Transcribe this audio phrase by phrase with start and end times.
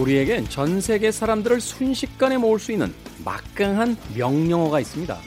[0.00, 5.18] 우리에겐 전 세계 사람들을 순식간에 모을 수 있는 막강한 명령어가 있습니다.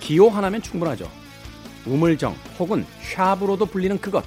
[0.00, 1.08] 기호 하나면 충분하죠.
[1.86, 4.24] 우물정 혹은 샵으로도 불리는 그것.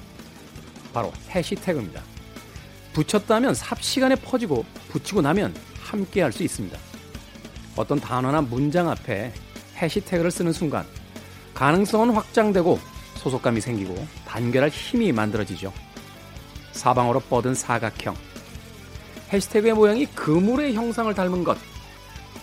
[0.94, 2.02] 바로 해시태그입니다.
[2.94, 6.78] 붙였다면 삽시간에 퍼지고 붙이고 나면 함께 할 수 있습니다.
[7.76, 9.34] 어떤 단어나 문장 앞에
[9.76, 10.86] 해시태그를 쓰는 순간
[11.52, 12.78] 가능성은 확장되고
[13.16, 15.72] 소속감이 생기고 단결할 힘이 만들어지죠.
[16.72, 18.31] 사방으로 뻗은 사각형.
[19.32, 21.56] 해시태그의 모양이 그물의 형상을 닮은 것.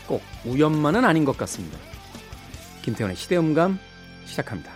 [0.07, 1.77] 꼭 우연만은 아닌 것 같습니다.
[2.81, 3.77] 김태훈의 시대음감
[4.25, 4.73] 시작합니다.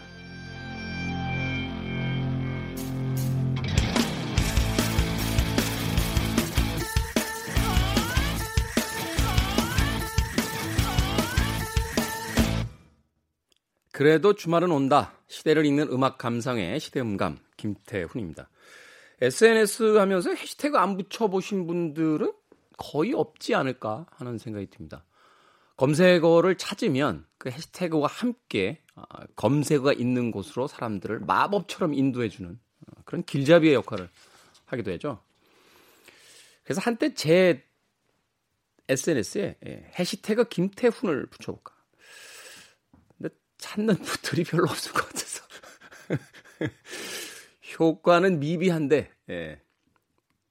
[13.91, 15.13] 그래도 주말은 온다.
[15.27, 18.49] 시대를 읽는 음악 감상의 시대음감 김태훈입니다.
[19.21, 22.33] SNS 하면서 해시태그 안 붙여보신 분들은
[22.77, 25.05] 거의 없지 않을까 하는 생각이 듭니다.
[25.77, 29.03] 검색어를 찾으면 그 해시태그와 함께 아,
[29.35, 34.09] 검색어가 있는 곳으로 사람들을 마법처럼 인도해주는 어, 그런 길잡이의 역할을
[34.65, 35.21] 하기도 하죠.
[36.63, 37.63] 그래서 한때 제
[38.87, 41.73] SNS에 예, 해시태그 김태훈을 붙여볼까.
[43.17, 45.43] 근데 찾는 분들이 별로 없을 것 같아서.
[47.79, 49.61] 효과는 미비한데 예.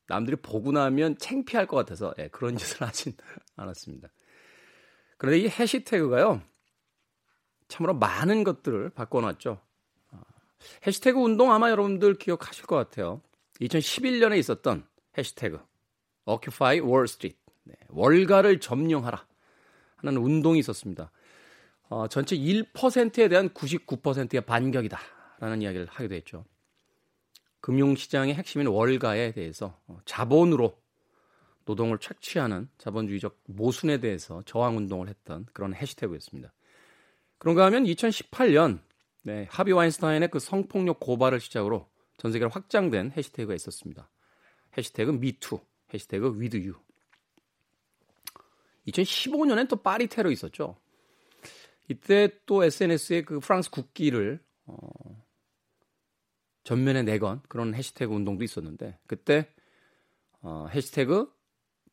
[0.06, 3.14] 남들이 보고 나면 창피할 것 같아서 예, 그런 짓을 하진
[3.56, 4.08] 않았습니다.
[5.16, 6.42] 그런데 이 해시태그가요
[7.68, 9.60] 참으로 많은 것들을 바꿔놨죠.
[10.10, 10.20] 아,
[10.86, 13.22] 해시태그 운동 아마 여러분들 기억하실 것 같아요.
[13.60, 15.60] 2011년에 있었던 해시태그
[16.26, 19.26] Occupy Wall Street 네, 월가를 점령하라
[19.96, 21.10] 하는 운동이 있었습니다.
[21.88, 26.44] 어, 전체 1%에 대한 99%의 반격이다라는 이야기를 하기도 했죠.
[27.62, 30.76] 금융시장의 핵심인 월가에 대해서 어, 자본으로
[31.64, 36.52] 노동을 착취하는 자본주의적 모순에 대해서 저항운동을 했던 그런 해시태그였습니다.
[37.38, 38.80] 그런가 하면 2018년
[39.22, 44.10] 네, 하비 와인스타인의 그 성폭력 고발을 시작으로 전 세계로 확장된 해시태그가 있었습니다.
[44.76, 45.60] 해시태그 미투,
[45.94, 46.74] 해시태그 위드유.
[48.88, 50.76] 2015년엔 또 파리 테러 있었죠.
[51.88, 55.21] 이때 또 SNS에 그 프랑스 국기를 어,
[56.64, 59.48] 전면에 내건 그런 해시태그 운동도 있었는데 그때
[60.40, 61.32] 어, 해시태그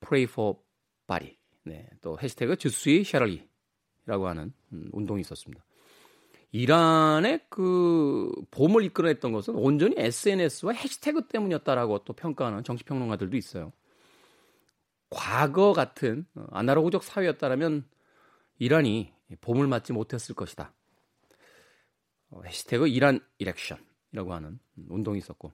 [0.02, 0.58] pray for
[1.08, 5.64] Paris 네, 또 해시태그 주스이 샤럴리라고 하는 음, 운동이 있었습니다.
[6.52, 13.72] 이란의 그 봄을 이끌어냈던 것은 온전히 SNS와 해시태그 때문이었다라고 또 평가하는 정치평론가들도 있어요.
[15.10, 17.88] 과거 같은 어, 아날로그적 사회였다라면
[18.58, 20.74] 이란이 봄을 맞지 못했을 것이다.
[22.32, 25.52] 어, 해시태그 이란 이렉션 이라고 하는 운동이 있었고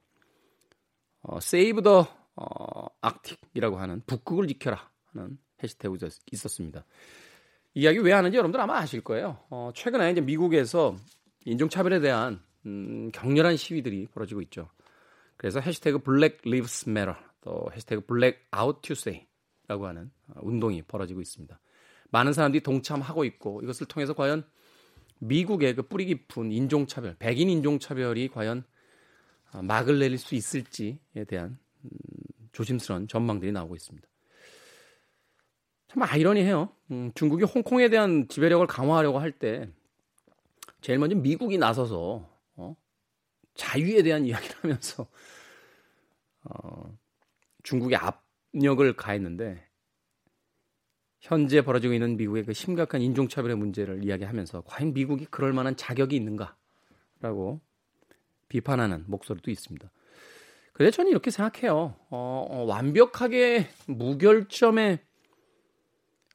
[1.22, 2.04] 어, Save the
[2.36, 6.86] 어, Arctic이라고 하는 북극을 지켜라 하는 해시태그가 있었습니다.
[7.74, 9.40] 이야기 왜 하는지 여러분들 아마 아실 거예요.
[9.50, 10.96] 어, 최근에 이제 미국에서
[11.46, 14.70] 인종차별에 대한 음, 격렬한 시위들이 벌어지고 있죠.
[15.38, 21.60] 그래서 해시태그 Black Lives Matter 또 해시태그 Black Out Tuesday라고 하는 어, 운동이 벌어지고 있습니다.
[22.12, 24.46] 많은 사람들이 동참하고 있고 이것을 통해서 과연
[25.20, 28.64] 미국의 그 뿌리 깊은 인종차별, 백인 인종차별이 과연
[29.52, 31.90] 아, 막을 내릴 수 있을지에 대한 음,
[32.52, 34.08] 조심스러운 전망들이 나오고 있습니다.
[35.88, 36.70] 참 아이러니해요.
[36.92, 39.70] 음, 중국이 홍콩에 대한 지배력을 강화하려고 할 때
[40.82, 42.76] 제일 먼저 미국이 나서서 어?
[43.56, 45.08] 자유에 대한 이야기를 하면서
[46.44, 46.96] 어,
[47.64, 49.65] 중국에 압력을 가했는데
[51.26, 57.62] 현재 벌어지고 있는 미국의 그 심각한 인종차별의 문제를 이야기하면서 과연 미국이 그럴 만한 자격이 있는가라고
[58.48, 59.92] 비판하는 목소리도 있습니다.
[60.74, 61.96] 그래 저는 이렇게 생각해요.
[62.12, 65.00] 어, 어, 완벽하게 무결점의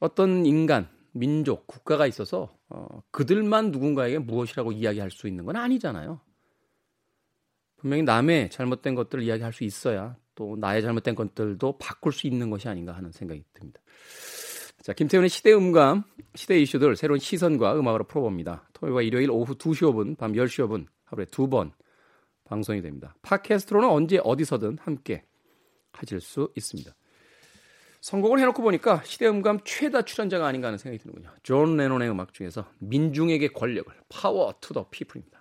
[0.00, 6.20] 어떤 인간, 민족, 국가가 있어서 어, 그들만 누군가에게 무엇이라고 이야기할 수 있는 건 아니잖아요.
[7.76, 12.68] 분명히 남의 잘못된 것들을 이야기할 수 있어야 또 나의 잘못된 것들도 바꿀 수 있는 것이
[12.68, 13.80] 아닌가 하는 생각이 듭니다.
[14.82, 16.04] 자, 김태훈의 시대 음감,
[16.34, 18.68] 시대 이슈들 새로운 시선과 음악으로 풀어봅니다.
[18.72, 21.72] 토요일과 일요일 오후 2시 5분, 밤 10시 5분 하루에 두 번
[22.44, 23.14] 방송이 됩니다.
[23.22, 25.22] 팟캐스트로는 언제 어디서든 함께
[25.92, 26.94] 하실 수 있습니다.
[28.00, 31.30] 선곡을 해놓고 보니까 시대 음감 최다 출연자가 아닌가 하는 생각이 드는군요.
[31.42, 35.39] 존 레논의 음악 중에서 민중에게 권력을 Power to the People입니다.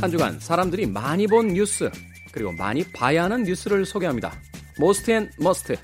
[0.00, 1.90] 한 주간 사람들이 많이 본 뉴스
[2.32, 4.32] 그리고 많이 봐야 하는 뉴스를 소개합니다.
[4.78, 5.76] Most and Must.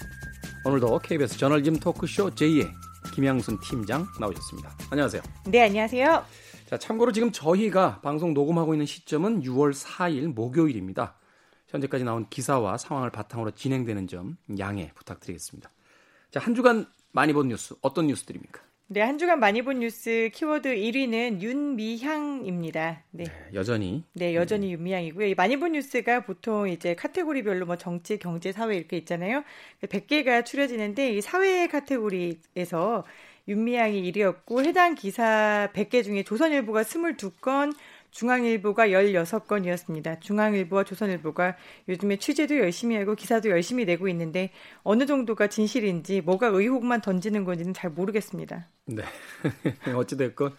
[0.65, 2.67] 오늘도 KBS 저널리즘 토크쇼 J의
[3.13, 4.75] 김양순 팀장 나오셨습니다.
[4.91, 5.23] 안녕하세요.
[5.49, 6.25] 네, 안녕하세요.
[6.65, 11.19] 자, 참고로 지금 저희가 방송 녹음하고 있는 시점은 6월 4일 목요일입니다.
[11.69, 15.71] 현재까지 나온 기사와 상황을 바탕으로 진행되는 점 양해 부탁드리겠습니다.
[16.31, 18.63] 자, 한 주간 많이 본 뉴스 어떤 뉴스들입니까?
[18.89, 23.03] 네, 한 주간 많이 본 뉴스 키워드 1위는 윤미향입니다.
[23.11, 23.25] 네.
[23.25, 24.05] 네 여전히.
[24.13, 25.27] 네, 여전히 윤미향이고요.
[25.27, 29.43] 이 많이 본 뉴스가 보통 이제 카테고리별로 뭐 정치, 경제, 사회 이렇게 있잖아요.
[29.83, 33.05] 100개가 추려지는데 이 사회 카테고리에서
[33.49, 37.75] 윤미향이 1위였고 해당 기사 100개 중에 조선일보가 22건,
[38.17, 40.23] 중앙일보가 16건이었습니다.
[40.23, 41.55] 중앙일보와 조선일보가
[41.87, 44.51] 요즘에 취재도 열심히 하고 기사도 열심히 내고 있는데
[44.83, 48.69] 어느 정도가 진실인지 뭐가 의혹만 던지는 건지는 잘 모르겠습니다.
[48.87, 49.03] 네.
[49.95, 50.55] 어찌됐건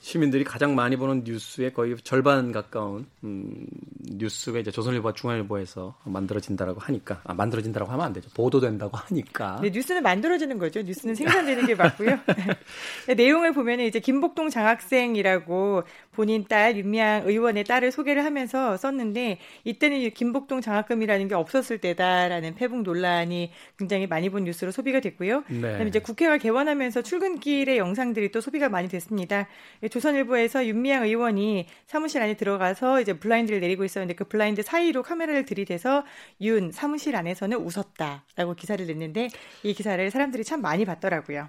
[0.00, 3.66] 시민들이 가장 많이 보는 뉴스의 거의 절반 가까운 음,
[4.12, 8.30] 뉴스가 이제 조선일보와 중앙일보에서 만들어진다라고 하니까 아, 만들어진다라고 하면 안 되죠.
[8.32, 9.58] 보도된다고 하니까.
[9.60, 10.82] 네, 뉴스는 만들어지는 거죠.
[10.82, 12.18] 뉴스는 생산되는 게 맞고요.
[13.08, 15.82] 네, 내용을 보면 이제 김복동 장학생이라고
[16.18, 22.82] 본인 딸 윤미향 의원의 딸을 소개를 하면서 썼는데 이때는 김복동 장학금이라는 게 없었을 때다라는 패북
[22.82, 25.44] 논란이 굉장히 많이 본 뉴스로 소비가 됐고요.
[25.46, 25.60] 네.
[25.60, 29.46] 그다음에 이제 국회가 개원하면서 출근길의 영상들이 또 소비가 많이 됐습니다.
[29.88, 36.04] 조선일보에서 윤미향 의원이 사무실 안에 들어가서 이제 블라인드를 내리고 있었는데 그 블라인드 사이로 카메라를 들이대서
[36.40, 39.28] 윤 사무실 안에서는 웃었다라고 기사를 냈는데
[39.62, 41.48] 이 기사를 사람들이 참 많이 봤더라고요.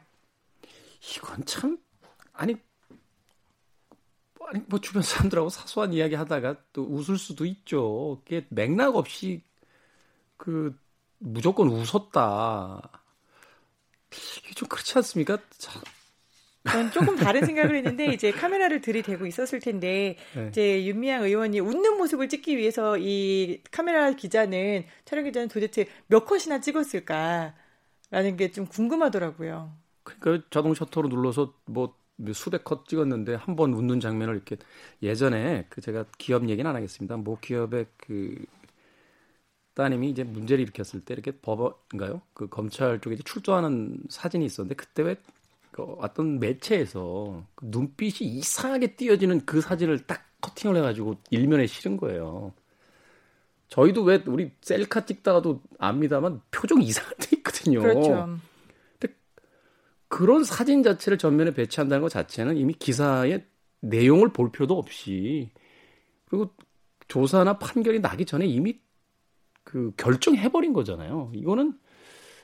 [1.16, 1.80] 이건 참
[2.34, 2.56] 아니
[4.48, 8.22] 아니 뭐 주변 사람들하고 사소한 이야기 하다가 또 웃을 수도 있죠.
[8.26, 9.44] 그게 맥락 없이
[10.38, 10.78] 그
[11.20, 13.04] 무조건 웃었다.
[14.44, 15.38] 이게 좀 그렇지 않습니까?
[15.58, 15.82] 참,
[16.68, 20.48] 전 조금 다른 생각을 했는데 이제 카메라를 들이대고 있었을 텐데 네.
[20.50, 26.62] 이제 윤미향 의원이 웃는 모습을 찍기 위해서 이 카메라 기자는 촬영 기자는 도대체 몇 컷이나
[26.62, 27.56] 찍었을까라는
[28.38, 29.76] 게 좀 궁금하더라고요.
[30.04, 31.96] 그러니까 자동 셔터로 눌러서 뭐
[32.34, 34.58] 수백 컷 찍었는데 한 번 웃는 장면을 이렇게
[35.04, 37.18] 예전에 그 제가 기업 얘기는 안 하겠습니다.
[37.18, 38.36] 뭐 기업의 그
[39.74, 42.22] 따님이 이제 문제를 일으켰을 때 이렇게 법원인가요?
[42.34, 45.16] 그 검찰 쪽에 이제 출두하는 사진이 있었는데 그때 왜
[45.72, 52.54] 그 어떤 매체에서 그 눈빛이 이상하게 띄어지는 그 사진을 딱 커팅을 해가지고 일면에 실은 거예요.
[53.70, 57.82] 저희도 왜 우리 셀카 찍다가도 압니다만 표정 이상할 때 있거든요.
[57.82, 58.30] 그렇죠.
[60.10, 63.46] 그런 사진 자체를 전면에 배치한다는 것 자체는 이미 기사의
[63.82, 65.52] 내용을 볼 필요도 없이
[66.26, 66.54] 그리고
[67.08, 68.80] 조사나 판결이 나기 전에 이미
[69.64, 71.32] 그 결정해버린 거잖아요.
[71.34, 71.80] 이거는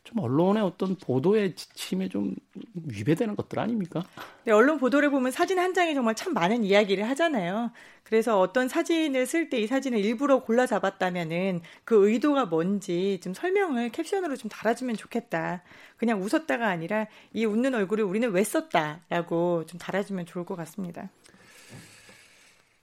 [0.05, 2.35] 좀 언론의 어떤 보도의 지침에 좀
[2.75, 4.05] 위배되는 것들 아닙니까?
[4.45, 7.71] 네, 언론 보도를 보면 사진 한 장이 정말 참 많은 이야기를 하잖아요.
[8.03, 13.89] 그래서 어떤 사진을 쓸 때 이 사진을 일부러 골라 잡았다면은 그 의도가 뭔지 좀 설명을
[13.89, 15.63] 캡션으로 좀 달아주면 좋겠다.
[15.97, 21.09] 그냥 웃었다가 아니라 이 웃는 얼굴을 우리는 왜 썼다라고 좀 달아주면 좋을 것 같습니다.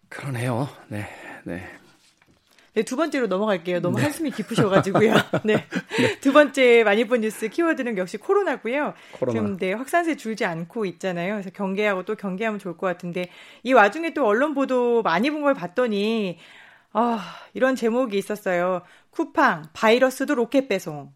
[0.08, 0.68] 그러네요.
[0.88, 1.06] 네,
[1.44, 1.62] 네.
[2.74, 3.80] 네, 두 번째로 넘어갈게요.
[3.80, 4.04] 너무 네.
[4.04, 5.12] 한숨이 깊으셔가지고요.
[5.44, 5.66] 네.
[5.98, 6.20] 네.
[6.20, 8.94] 두 번째 많이 본 뉴스 키워드는 역시 코로나고요.
[9.12, 9.38] 코로나.
[9.38, 11.34] 지금 네, 확산세 줄지 않고 있잖아요.
[11.34, 13.28] 그래서 경계하고 또 경계하면 좋을 것 같은데
[13.62, 16.38] 이 와중에 또 언론 보도 많이 본 걸 봤더니
[16.92, 18.82] 아, 이런 제목이 있었어요.
[19.10, 21.12] 쿠팡, 바이러스도 로켓 배송.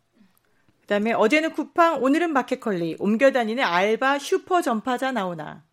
[0.82, 5.64] 그다음에 어제는 쿠팡, 오늘은 마켓컬리, 옮겨 다니는 알바 슈퍼 전파자 나오나.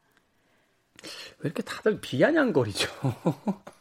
[1.39, 2.89] 왜 이렇게 다들 비아냥거리죠?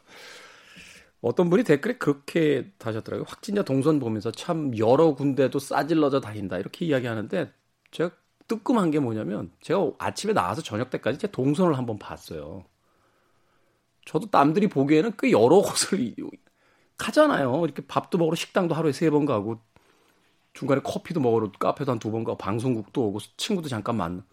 [1.23, 3.25] 어떤 분이 댓글에 그렇게 다셨더라고요.
[3.27, 6.59] 확진자 동선 보면서 참 여러 군데도 싸질러져 다닌다.
[6.59, 7.53] 이렇게 이야기하는데
[7.91, 8.11] 제가
[8.47, 12.65] 뜨끔한 게 뭐냐면 제가 아침에 나와서 저녁 때까지 제 동선을 한번 봤어요.
[14.05, 16.15] 저도 남들이 보기에는 꽤 여러 곳을
[16.97, 17.63] 가잖아요.
[17.65, 19.61] 이렇게 밥도 먹으러 식당도 하루에 세 번 가고
[20.53, 24.25] 중간에 커피도 먹으러 카페도 한 두 번 가고 방송국도 오고 친구도 잠깐 만나.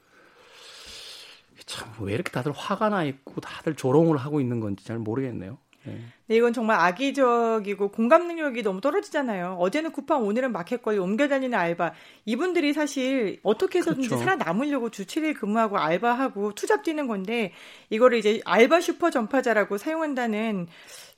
[1.66, 5.58] 참 왜 이렇게 다들 화가 나 있고 다들 조롱을 하고 있는 건지 잘 모르겠네요.
[5.84, 5.98] 네.
[6.26, 9.56] 네, 이건 정말 악의적이고 공감 능력이 너무 떨어지잖아요.
[9.58, 11.92] 어제는 쿠팡, 오늘은 마켓걸리 옮겨 다니는 알바.
[12.26, 14.24] 이분들이 사실 어떻게 해서든지 그렇죠.
[14.24, 17.52] 살아남으려고 주 7일 근무하고 알바하고 투잡 뛰는 건데
[17.88, 20.68] 이거를 이제 알바 슈퍼 전파자라고 사용한다는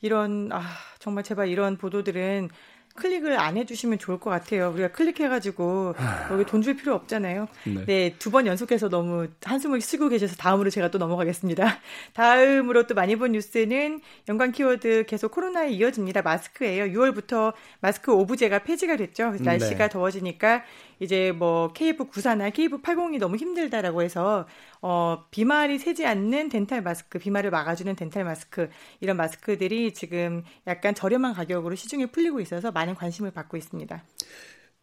[0.00, 0.62] 이런 아
[0.99, 2.49] 정말 제발 이런 보도들은
[2.94, 4.70] 클릭을 안 해주시면 좋을 것 같아요.
[4.75, 5.94] 우리가 클릭해가지고
[6.30, 7.49] 여기 돈 줄 필요 없잖아요.
[7.64, 11.78] 네, 네 두 번 연속해서 너무 한숨을 쉬고 계셔서 다음으로 제가 또 넘어가겠습니다.
[12.14, 16.22] 다음으로 또 많이 본 뉴스는 연관 키워드 계속 코로나에 이어집니다.
[16.22, 16.84] 마스크예요.
[16.87, 19.34] 6월부터 마스크 5부제가 폐지가 됐죠.
[19.40, 19.88] 날씨가 네.
[19.88, 20.62] 더워지니까
[21.02, 24.47] 이제 뭐 KF94나 KF80이 너무 힘들다라고 해서
[24.80, 28.68] 어, 비말이 새지 않는 덴탈 마스크, 비말을 막아주는 덴탈 마스크
[29.00, 34.00] 이런 마스크들이 지금 약간 저렴한 가격으로 시중에 풀리고 있어서 많은 관심을 받고 있습니다.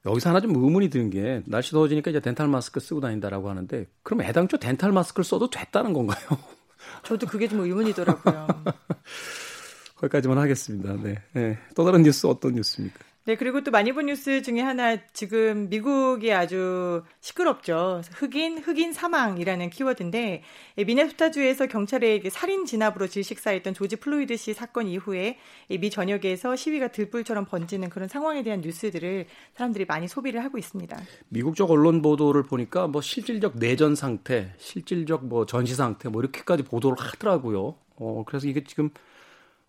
[0.06, 4.22] 여기서 하나 좀 의문이 드는 게 날씨 더워지니까 이제 덴탈 마스크 쓰고 다닌다라고 하는데 그럼
[4.22, 6.20] 애당초 덴탈 마스크를 써도 됐다는 건가요?
[7.04, 8.48] 저도 그게 좀 의문이더라고요.
[9.96, 10.94] 거기까지만 하겠습니다.
[11.02, 11.16] 네.
[11.32, 11.58] 네.
[11.76, 13.09] 또 다른 뉴스 어떤 뉴스입니까?
[13.26, 18.02] 네, 그리고 또 많이 본 뉴스 중에 하나 지금 미국이 아주 시끄럽죠.
[18.14, 20.42] 흑인, 흑인 사망이라는 키워드인데
[20.78, 27.90] 미네소타주에서 경찰의 살인 진압으로 질식사했던 조지 플로이드 씨 사건 이후에 미 전역에서 시위가 들불처럼 번지는
[27.90, 30.98] 그런 상황에 대한 뉴스들을 사람들이 많이 소비를 하고 있습니다.
[31.28, 36.64] 미국 쪽 언론 보도를 보니까 뭐 실질적 내전 상태, 실질적 뭐 전시 상태 뭐 이렇게까지
[36.64, 37.76] 보도를 하더라고요.
[37.98, 38.90] 어, 그래서 이게 지금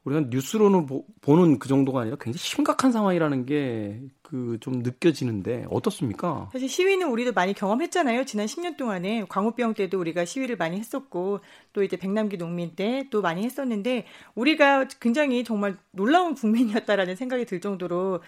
[0.04, 6.48] 우리가 뉴스로는 보, 는 그 정도가 아니라 굉장히 심각한 상황이라는 게 그 좀 느껴지는데 어떻습니까?
[6.52, 8.24] 사실 시위는 우리도 많이 경험했잖아요.
[8.24, 11.40] 지난 10년 동안에 광우병 때도 우리가 시위를 많이 했었고
[11.72, 17.60] 또 이제 백남기 농민 때 또 많이 했었는데 우리가 굉장히 정말 놀라운 국민이었다라는 생각이 들
[17.60, 18.20] 정도로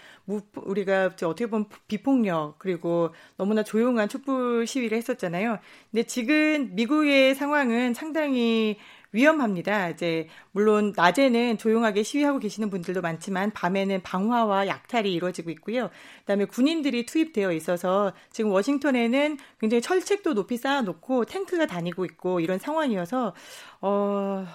[0.55, 5.59] 우리가 어떻게 보면 비폭력 그리고 너무나 조용한 촛불 시위를 했었잖아요.
[5.91, 8.77] 근데 지금 미국의 상황은 상당히
[9.13, 9.89] 위험합니다.
[9.89, 15.89] 이제 물론 낮에는 조용하게 시위하고 계시는 분들도 많지만 밤에는 방화와 약탈이 이루어지고 있고요.
[16.21, 23.33] 그다음에 군인들이 투입되어 있어서 지금 워싱턴에는 굉장히 철책도 높이 쌓아놓고 탱크가 다니고 있고 이런 상황이어서
[23.81, 24.45] 어.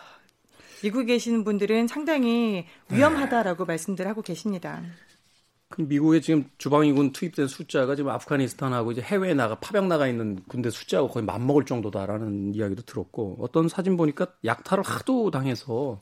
[0.82, 3.72] 미국에 계시는 분들은 상당히 위험하다라고 네.
[3.72, 4.80] 말씀들 하고 계십니다.
[5.70, 10.70] 그 미국에 지금 주방위군 투입된 숫자가 지금 아프가니스탄하고 이제 해외에 나가 파병 나가 있는 군대
[10.70, 16.00] 숫자하고 거의 맞먹을 정도다라는 이야기도 들었고 어떤 사진 보니까 약탈을 하도 당해서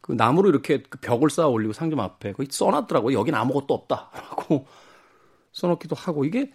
[0.00, 3.18] 그 나무로 이렇게 그 벽을 쌓아 올리고 상점 앞에 거기 써놨더라고요.
[3.18, 4.66] 여긴 아무것도 없다라고
[5.50, 6.52] 써놓기도 하고 이게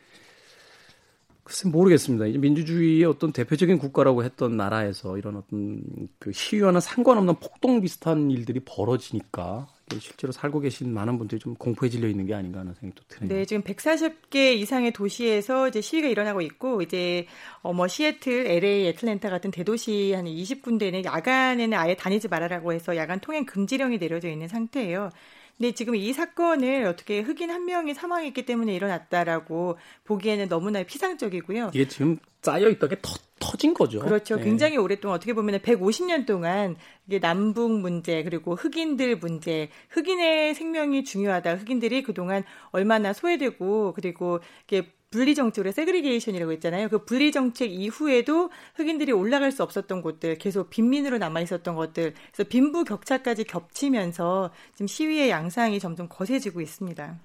[1.43, 2.27] 글쎄 모르겠습니다.
[2.27, 5.83] 이제 민주주의의 어떤 대표적인 국가라고 했던 나라에서 이런 어떤
[6.17, 9.67] 그 시위와는 상관없는 폭동 비슷한 일들이 벌어지니까
[9.99, 13.33] 실제로 살고 계신 많은 분들이 좀 공포에 질려 있는 게 아닌가 하는 생각도 드네요.
[13.33, 17.27] 네, 지금 140개 이상의 도시에서 이제 시위가 일어나고 있고 이제
[17.61, 23.45] 어뭐 시애틀, LA, 애틀랜타 같은 대도시 한 20군데는 야간에는 아예 다니지 말아라고 해서 야간 통행
[23.45, 25.09] 금지령이 내려져 있는 상태예요.
[25.57, 31.71] 근데 지금 이 사건을 어떻게 흑인 한 명이 사망했기 때문에 일어났다라고 보기에는 너무나 피상적이고요.
[31.73, 33.99] 이게 지금 쌓여 있던 게 터, 터진 거죠.
[33.99, 34.37] 그렇죠.
[34.37, 34.43] 네.
[34.43, 36.75] 굉장히 오랫동안 어떻게 보면 150년 동안
[37.07, 41.55] 이게 남북 문제 그리고 흑인들 문제, 흑인의 생명이 중요하다.
[41.57, 46.87] 흑인들이 그동안 얼마나 소외되고 그리고 이게 분리 정책으로 세그리게이션이라고 했잖아요.
[46.87, 52.49] 그 분리 정책 이후에도 흑인들이 올라갈 수 없었던 곳들, 계속 빈민으로 남아 있었던 것들, 그래서
[52.49, 57.19] 빈부 격차까지 겹치면서 지금 시위의 양상이 점점 거세지고 있습니다.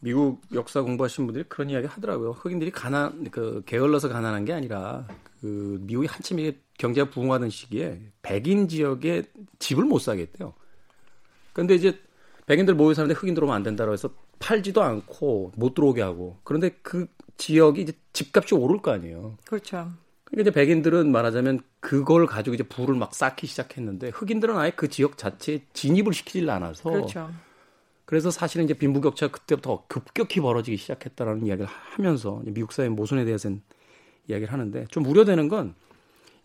[0.00, 2.32] 미국 역사 공부하신 분들이 그런 이야기 하더라고요.
[2.32, 5.06] 흑인들이 가난, 그 게을러서 가난한 게 아니라
[5.40, 6.38] 그 미국이 한참
[6.78, 9.22] 경제가 부흥하던 시기에 백인 지역에
[9.60, 10.52] 집을 못 사겠대요.
[11.52, 12.00] 근데 이제
[12.50, 17.06] 백인들 모여 사는데 흑인 들어오면 안 된다고 해서 팔지도 않고 못 들어오게 하고 그런데 그
[17.36, 19.38] 지역이 이제 집값이 오를 거 아니에요.
[19.46, 19.92] 그렇죠.
[20.24, 25.16] 그러니까 이제 백인들은 말하자면 그걸 가지고 이제 부를 막 쌓기 시작했는데 흑인들은 아예 그 지역
[25.16, 27.30] 자체에 진입을 시키질 않아서 그렇죠.
[28.04, 33.62] 그래서 사실은 이제 빈부격차가 그때부터 급격히 벌어지기 시작했다라는 이야기를 하면서 미국 사회 모순에 대해서는
[34.28, 35.74] 이야기를 하는데 좀 우려되는 건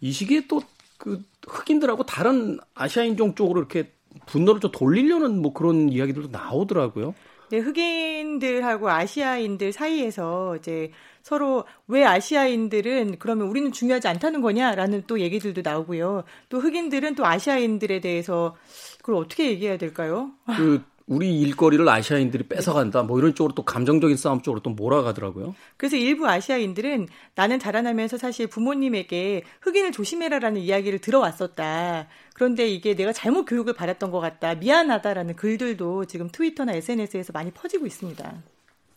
[0.02, 0.62] 이 시기에 또
[0.98, 3.92] 그 흑인들하고 다른 아시아인종 쪽으로 이렇게
[4.26, 7.14] 분노를 좀 돌리려는 뭐 그런 이야기들도 나오더라고요.
[7.50, 10.92] 네, 흑인들하고 아시아인들 사이에서 이제
[11.22, 16.24] 서로 왜 아시아인들은 그러면 우리는 중요하지 않다는 거냐라는 또 얘기들도 나오고요.
[16.50, 18.56] 또 흑인들은 또 아시아인들에 대해서
[19.00, 20.32] 그걸 어떻게 얘기해야 될까요?
[20.56, 23.04] 그 우리 일거리를 아시아인들이 뺏어간다.
[23.04, 25.56] 뭐 이런 쪽으로 또 감정적인 싸움 쪽으로 또 몰아가더라고요.
[25.78, 32.08] 그래서 일부 아시아인들은 나는 자라나면서 사실 부모님에게 흑인을 조심해라라는 이야기를 들어왔었다.
[32.34, 34.56] 그런데 이게 내가 잘못 교육을 받았던 것 같다.
[34.56, 38.44] 미안하다라는 글들도 지금 트위터나 SNS에서 많이 퍼지고 있습니다.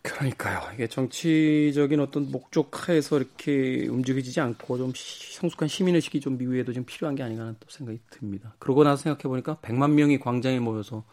[0.00, 0.62] 그러니까요.
[0.73, 7.15] 이게 정치적인 어떤 목적 하에서 이렇게 움직이지 않고 좀 성숙한 시민의식이 좀 미국에도 좀 필요한
[7.15, 8.55] 게 아닌가 하는 또 생각이 듭니다.
[8.59, 11.05] 그러고 나서 생각해 보니까 100만 명이 광장에 모여서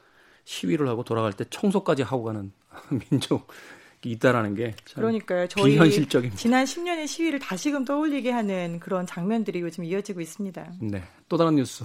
[0.46, 2.52] 시위를 하고 돌아갈 때 청소까지 하고 가는
[3.12, 3.44] 민족이
[4.04, 5.48] 있다라는 게 그러니까요.
[5.48, 6.38] 저희 비현실적입니다.
[6.38, 10.74] 지난 10년의 시위를 다시금 떠올리게 하는 그런 장면들이 요즘 이어지고 있습니다.
[10.82, 11.04] 네.
[11.28, 11.84] 또 다른 뉴스.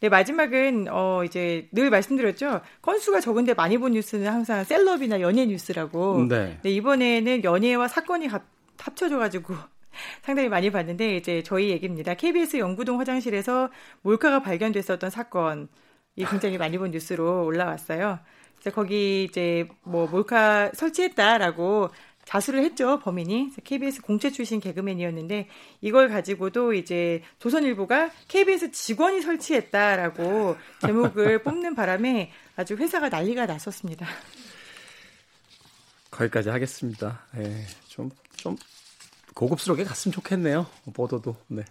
[0.00, 2.60] 네, 마지막은 어 이제 늘 말씀드렸죠.
[2.82, 6.26] 건수가 적은데 많이 본 뉴스는 항상 셀럽이나 연예 뉴스라고.
[6.28, 6.58] 네.
[6.62, 8.44] 네 이번에는 연예와 사건이 합,
[8.78, 9.54] 합쳐져 가지고
[10.22, 12.14] 상당히 많이 봤는데 이제 저희 얘기입니다.
[12.14, 13.70] KBS 영구동 화장실에서
[14.02, 15.68] 몰카가 발견됐었던 사건.
[16.16, 18.18] 이 굉장히 많이 본 뉴스로 올라왔어요.
[18.58, 21.90] 그래서 거기 이제 뭐 몰카 설치했다라고
[22.24, 25.48] 자수를 했죠 범인이 KBS 공채 출신 개그맨이었는데
[25.80, 34.06] 이걸 가지고도 이제 조선일보가 KBS 직원이 설치했다라고 제목을 뽑는 바람에 아주 회사가 난리가 났었습니다.
[36.10, 37.22] 거기까지 하겠습니다.
[37.38, 38.56] 예, 좀, 좀
[39.34, 40.66] 고급스럽게 갔으면 좋겠네요.
[40.92, 41.36] 보도도.
[41.48, 41.64] 네.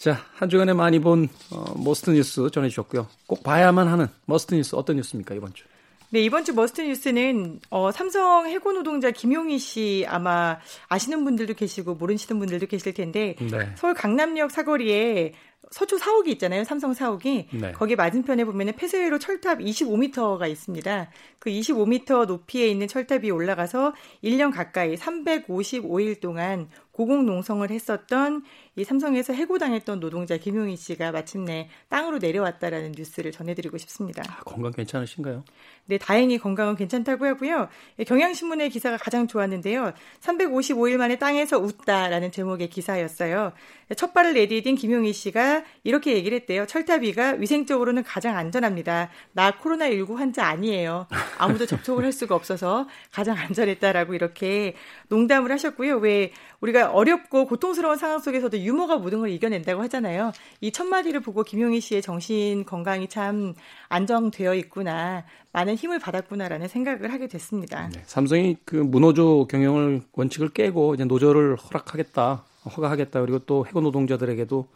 [0.00, 3.06] 자, 한 주간에 많이 본 어, Most 뉴스 전해주셨고요.
[3.26, 5.64] 꼭 봐야만 하는 Must 뉴스 어떤 뉴스입니까, 이번 주?
[6.08, 11.96] 네, 이번 주 Must 뉴스는 어, 삼성 해고 노동자 김용희 씨 아마 아시는 분들도 계시고
[11.96, 13.74] 모르시는 분들도 계실 텐데 네.
[13.76, 15.34] 서울 강남역 사거리에
[15.70, 16.64] 서초 사옥이 있잖아요.
[16.64, 17.48] 삼성 사옥이.
[17.52, 17.72] 네.
[17.72, 21.10] 거기 맞은편에 보면은 폐쇄회로 철탑 25m가 있습니다.
[21.38, 28.42] 그 25m 높이에 있는 철탑이 올라가서 1년 가까이 355일 동안 고공 농성을 했었던
[28.80, 34.22] 이 삼성에서 해고당했던 노동자 김용희 씨가 마침내 땅으로 내려왔다라는 뉴스를 전해드리고 싶습니다.
[34.26, 35.44] 아, 건강 괜찮으신가요?
[35.84, 37.68] 네, 다행히 건강은 괜찮다고 하고요.
[37.98, 39.92] 예, 경향신문의 기사가 가장 좋았는데요.
[40.20, 43.52] 355일 만에 땅에서 웃다라는 제목의 기사였어요.
[43.96, 46.64] 첫 발을 내디딘 김용희 씨가 이렇게 얘기를 했대요.
[46.64, 49.10] 철탑위가 위생적으로는 가장 안전합니다.
[49.32, 51.06] 나 코로나19 환자 아니에요.
[51.38, 54.74] 아무도 접촉을 할 수가 없어서 가장 안전했다라고 이렇게
[55.08, 55.98] 농담을 하셨고요.
[55.98, 60.32] 왜 우리가 어렵고 고통스러운 상황 속에서도 유머가 모든 걸 이겨낸다고 하잖아요.
[60.60, 63.54] 이 첫 마디를 보고 김용희 씨의 정신 건강이 참
[63.88, 65.24] 안정되어 있구나.
[65.52, 67.88] 많은 힘을 받았구나라는 생각을 하게 됐습니다.
[67.92, 72.44] 네, 삼성이 그 문호조 경영을 원칙을 깨고 이제 노조를 허락하겠다,
[72.76, 73.20] 허가하겠다.
[73.20, 74.68] 그리고 또 해고 노동자들에게도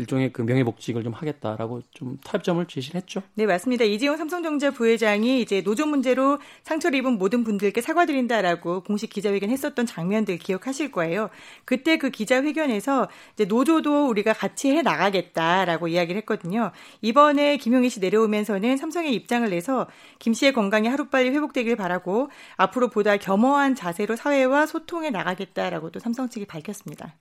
[0.00, 3.22] 일종의 그 명예복직을 좀 하겠다라고 좀 타협점을 제시를 했죠.
[3.34, 3.84] 네, 맞습니다.
[3.84, 10.38] 이재용 삼성전자 부회장이 이제 노조 문제로 상처를 입은 모든 분들께 사과드린다라고 공식 기자회견 했었던 장면들
[10.38, 11.30] 기억하실 거예요.
[11.64, 16.72] 그때 그 기자회견에서 이제 노조도 우리가 같이 해 나가겠다라고 이야기를 했거든요.
[17.02, 19.86] 이번에 김용희 씨 내려오면서는 삼성의 입장을 내서
[20.18, 26.28] 김 씨의 건강이 하루빨리 회복되길 바라고 앞으로 보다 겸허한 자세로 사회와 소통해 나가겠다라고 또 삼성
[26.28, 27.16] 측이 밝혔습니다.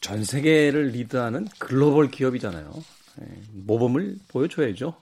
[0.00, 2.72] 전 세계를 리드하는 글로벌 기업이잖아요.
[3.16, 4.94] 네, 모범을 보여줘야죠.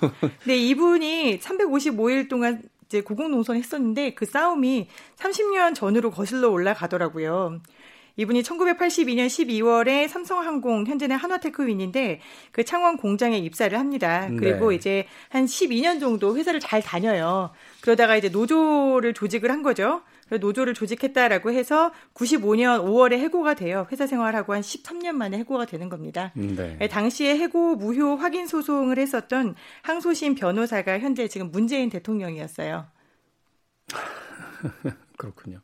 [0.46, 7.60] 네, 이분이 355일 동안 이제 고공농선 했었는데 그 싸움이 30년 전으로 거슬러 올라가더라고요.
[8.16, 14.28] 이분이 1982년 12월에 삼성항공 현재는 한화테크윈인데 그 창원 공장에 입사를 합니다.
[14.36, 14.74] 그리고 네.
[14.74, 17.50] 이제 한 12년 정도 회사를 잘 다녀요.
[17.80, 20.02] 그러다가 이제 노조를 조직을 한 거죠.
[20.38, 23.86] 노조를 조직했다라고 해서 95년 5월에 해고가 돼요.
[23.90, 26.32] 회사 생활하고 한 13년 만에 해고가 되는 겁니다.
[26.34, 26.78] 네.
[26.80, 32.86] 예, 당시에 해고 무효 확인 소송을 했었던 항소심 변호사가 현재 지금 문재인 대통령이었어요.
[35.16, 35.60] 그렇군요.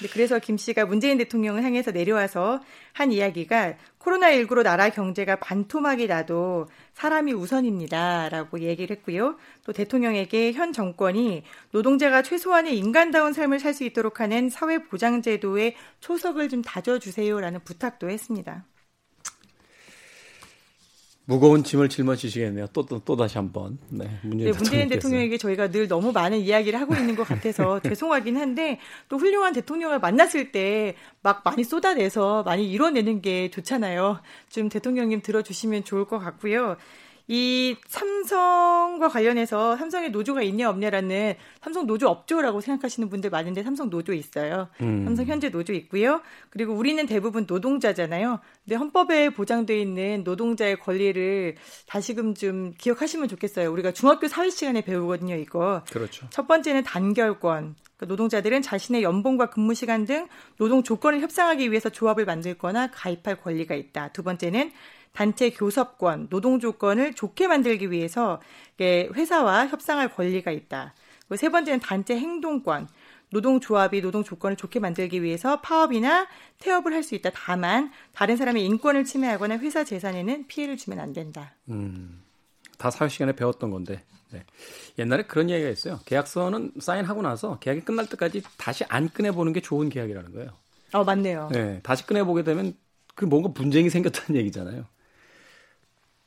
[0.00, 2.60] 네, 그래서 김 씨가 문재인 대통령을 향해서 내려와서
[2.92, 9.36] 한 이야기가 코로나19로 나라 경제가 반토막이 나도 사람이 우선입니다라고 얘기를 했고요.
[9.64, 16.62] 또 대통령에게 현 정권이 노동자가 최소한의 인간다운 삶을 살 수 있도록 하는 사회보장제도의 초석을 좀
[16.62, 18.64] 다져주세요라는 부탁도 했습니다.
[21.28, 22.68] 무거운 짐을 짊어지시겠네요.
[22.72, 23.76] 또, 또, 또 다시 한 번.
[23.90, 28.38] 네, 문재인, 네, 문재인 대통령에게 저희가 늘 너무 많은 이야기를 하고 있는 것 같아서 죄송하긴
[28.38, 28.78] 한데
[29.10, 34.20] 또 훌륭한 대통령을 만났을 때 막 많이 쏟아내서 많이 이뤄내는 게 좋잖아요.
[34.48, 36.76] 좀 대통령님 들어주시면 좋을 것 같고요.
[37.30, 44.14] 이 삼성과 관련해서 삼성의 노조가 있냐 없냐라는 삼성 노조 업조라고 생각하시는 분들 많은데 삼성 노조
[44.14, 44.68] 있어요.
[44.80, 45.04] 음.
[45.04, 46.22] 삼성 현재 노조 있고요.
[46.48, 48.40] 그리고 우리는 대부분 노동자잖아요.
[48.64, 53.70] 근데 헌법에 보장돼 있는 노동자의 권리를 다시금 좀 기억하시면 좋겠어요.
[53.72, 55.82] 우리가 중학교 사회 시간에 배우거든요, 이거.
[55.90, 56.26] 그렇죠.
[56.30, 57.76] 첫 번째는 단결권.
[57.98, 63.74] 그러니까 노동자들은 자신의 연봉과 근무 시간 등 노동 조건을 협상하기 위해서 조합을 만들거나 가입할 권리가
[63.74, 64.12] 있다.
[64.12, 64.72] 두 번째는
[65.12, 68.40] 단체 교섭권, 노동 조건을 좋게 만들기 위해서
[68.80, 70.94] 회사와 협상할 권리가 있다.
[71.36, 72.88] 세 번째는 단체 행동권.
[73.30, 76.26] 노동조합이 노동 조건을 좋게 만들기 위해서 파업이나
[76.60, 77.30] 태업을 할 수 있다.
[77.34, 81.52] 다만 다른 사람의 인권을 침해하거나 회사 재산에는 피해를 주면 안 된다.
[81.68, 82.22] 음,
[82.78, 84.44] 다 사회 시간에 배웠던 건데 네.
[84.98, 86.00] 옛날에 그런 이야기가 있어요.
[86.06, 90.50] 계약서는 사인하고 나서 계약이 끝날 때까지 다시 안 꺼내보는 게 좋은 계약이라는 거예요.
[90.94, 91.50] 어 맞네요.
[91.52, 92.74] 네, 다시 꺼내보게 되면
[93.14, 94.86] 그 뭔가 분쟁이 생겼다는 얘기잖아요.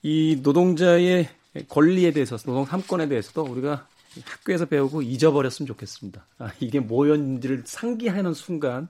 [0.04, 1.30] 이 노동자의
[1.70, 3.88] 권리에 대해서 노동 3권에 대해서도 우리가
[4.26, 6.26] 학교에서 배우고 잊어버렸으면 좋겠습니다.
[6.40, 8.90] 아, 이게 뭐였는지를 상기하는 순간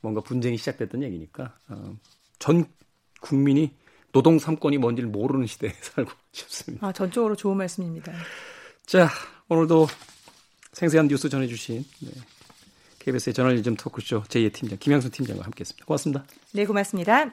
[0.00, 1.96] 뭔가 분쟁이 시작됐던 얘기니까 어,
[2.38, 2.66] 전
[3.20, 3.72] 국민이
[4.12, 6.86] 노동 3권이 뭔지를 모르는 시대에 살고 싶습니다.
[6.86, 8.12] 아, 전적으로 좋은 말씀입니다.
[8.84, 9.08] 자,
[9.48, 9.86] 오늘도
[10.72, 12.10] 생생한 뉴스 전해주신 네,
[12.98, 15.86] KBS의 저널리즘 토크쇼 제2의 팀장 김양순 팀장과 함께했습니다.
[15.86, 16.24] 고맙습니다.
[16.52, 17.32] 네, 고맙습니다.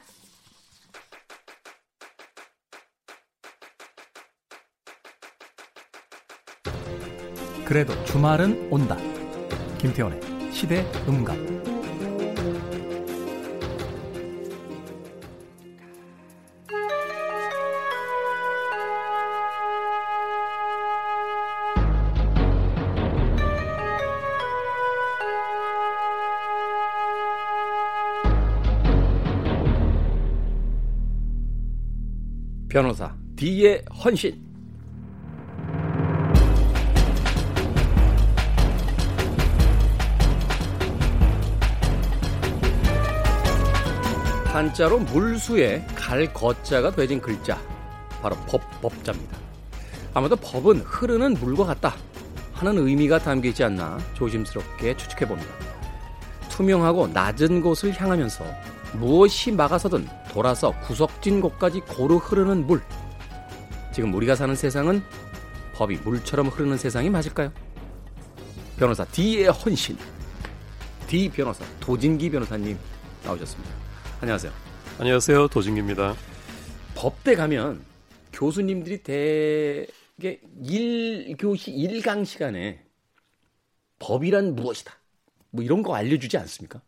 [7.70, 8.98] 그래도 주말은 온다.
[9.78, 10.20] 김태원의
[10.52, 11.38] 시대 음감.
[32.68, 34.49] 변호사 D의 헌신.
[44.60, 47.58] 한자로 물수에 갈 거자가 되진 글자
[48.22, 49.38] 바로 법 법자입니다.
[50.14, 51.96] 아마도 법은 흐르는 물과 같다
[52.52, 55.50] 하는 의미가 담겨 있지 않나 조심스럽게 추측해 봅니다.
[56.50, 58.44] 투명하고 낮은 곳을 향하면서
[58.96, 62.82] 무엇이 막아서든 돌아서 구석진 곳까지 고루 흐르는 물.
[63.94, 65.02] 지금 우리가 사는 세상은
[65.76, 67.50] 법이 물처럼 흐르는 세상이 맞을까요?
[68.78, 69.98] 변호사 D의 헌신.
[71.08, 72.78] D 변호사 도진기 변호사님
[73.24, 73.79] 나오셨습니다.
[74.22, 74.52] 안녕하세요.
[75.00, 75.48] 안녕하세요.
[75.48, 76.14] 도진기입니다.
[76.94, 77.82] 법대 가면
[78.34, 82.86] 교수님들이 대개 1교시 1강 시간에
[84.00, 84.94] 법이란 무엇이다.
[85.52, 86.82] 뭐 이런 거 알려주지 않습니까?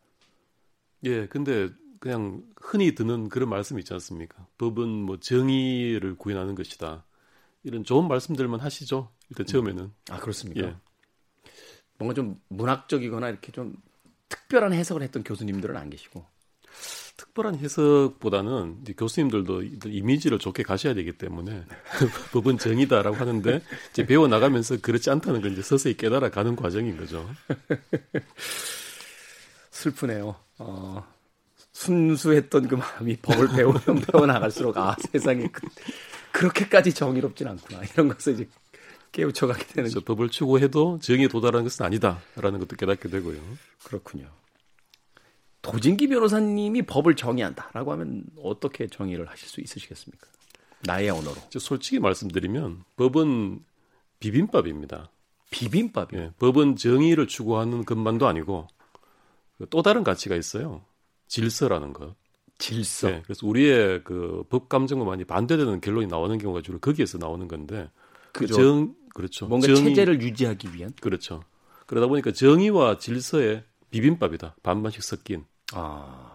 [1.04, 4.46] 예, 근데 그냥 흔히 듣는 그런 말씀 있지 않습니까?
[4.58, 7.06] 법은 뭐 정의를 구현하는 것이다.
[7.62, 9.10] 이런 좋은 말씀들만 하시죠.
[9.30, 9.90] 일단 처음에는.
[10.10, 10.68] 아 그렇습니까?
[10.68, 10.76] 예.
[11.96, 13.74] 뭔가 좀 문학적이거나 이렇게 좀
[14.28, 16.31] 특별한 해석을 했던 교수님들은 안 계시고.
[17.16, 21.64] 특별한 해석보다는 이제 교수님들도 이미지를 좋게 가셔야 되기 때문에
[22.32, 27.28] 법은 정의다라고 하는데 이제 배워 나가면서 그렇지 않다는 걸 이제 서서히 깨달아 가는 과정인 거죠.
[29.70, 30.36] 슬프네요.
[30.58, 31.04] 어,
[31.72, 35.66] 순수했던 그 마음이 법을 배우면 배워 나갈수록 아 세상에 그,
[36.32, 38.48] 그렇게까지 정의롭진 않구나 이런 것을 이제
[39.12, 39.90] 깨우쳐가게 되는.
[40.04, 43.38] 법을 추구해도 정의에 도달하는 것은 아니다라는 것도 깨닫게 되고요.
[43.84, 44.26] 그렇군요.
[45.62, 50.26] 도진기 변호사님이 법을 정의한다라고 하면 어떻게 정의를 하실 수 있으시겠습니까?
[50.84, 51.36] 나의 언어로.
[51.58, 53.60] 솔직히 말씀드리면 법은
[54.18, 55.10] 비빔밥입니다.
[55.50, 56.20] 비빔밥이요?
[56.20, 58.66] 예, 법은 정의를 추구하는 것만도 아니고
[59.70, 60.84] 또 다른 가치가 있어요.
[61.28, 62.14] 질서라는 것.
[62.58, 63.10] 질서.
[63.10, 67.88] 예, 그래서 우리의 그 법 감정과 많이 반대되는 결론이 나오는 경우가 주로 거기에서 나오는 건데
[68.32, 68.54] 그 그죠.
[68.54, 69.46] 정 그렇죠.
[69.46, 70.92] 뭔가 정의, 체제를 유지하기 위한.
[71.00, 71.42] 그렇죠.
[71.86, 74.56] 그러다 보니까 정의와 질서의 비빔밥이다.
[74.62, 75.44] 반반씩 섞인
[75.74, 76.30] 아.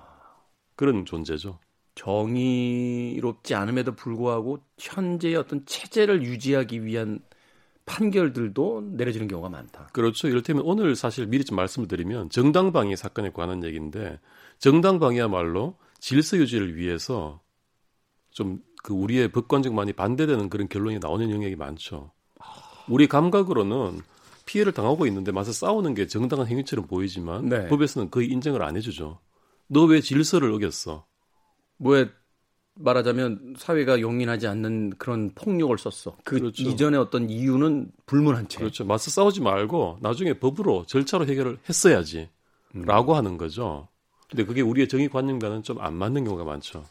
[0.76, 1.60] 그런 존재죠.
[1.96, 7.20] 정의롭지 않음에도 불구하고 현재의 어떤 체제를 유지하기 위한
[7.86, 9.90] 판결들도 내려지는 경우가 많다.
[9.94, 10.28] 그렇죠.
[10.28, 14.20] 이를테면 오늘 사실 미리 좀 말씀을 드리면 정당방위 사건에 관한 얘기인데
[14.60, 17.42] 정당방위야말로 질서 유지를 위해서
[18.32, 22.12] 좀 그 우리의 법관적만이 반대되는 그런 결론이 나오는 영역이 많죠.
[22.88, 24.00] 우리 감각으로는
[24.46, 27.68] 피해를 당하고 있는데 마서 싸우는 게 정당한 행위처럼 보이지만 네.
[27.68, 29.20] 법에서는 거의 인정을 안 해주죠.
[29.68, 31.06] 너 왜 질서를 어겼어?
[31.78, 32.10] 뭐에
[32.76, 36.16] 말하자면 사회가 용인하지 않는 그런 폭력을 썼어.
[36.24, 36.64] 그 그렇죠.
[36.64, 38.60] 이전에 어떤 이유는 불문한 채.
[38.60, 38.86] 그렇죠.
[38.86, 42.30] 맞서 싸우지 말고 나중에 법으로 절차로 해결을 했어야지.
[42.74, 43.88] 라고 하는 거죠.
[44.30, 46.84] 근데 그게 우리의 정의관념과는 좀 안 맞는 경우가 많죠.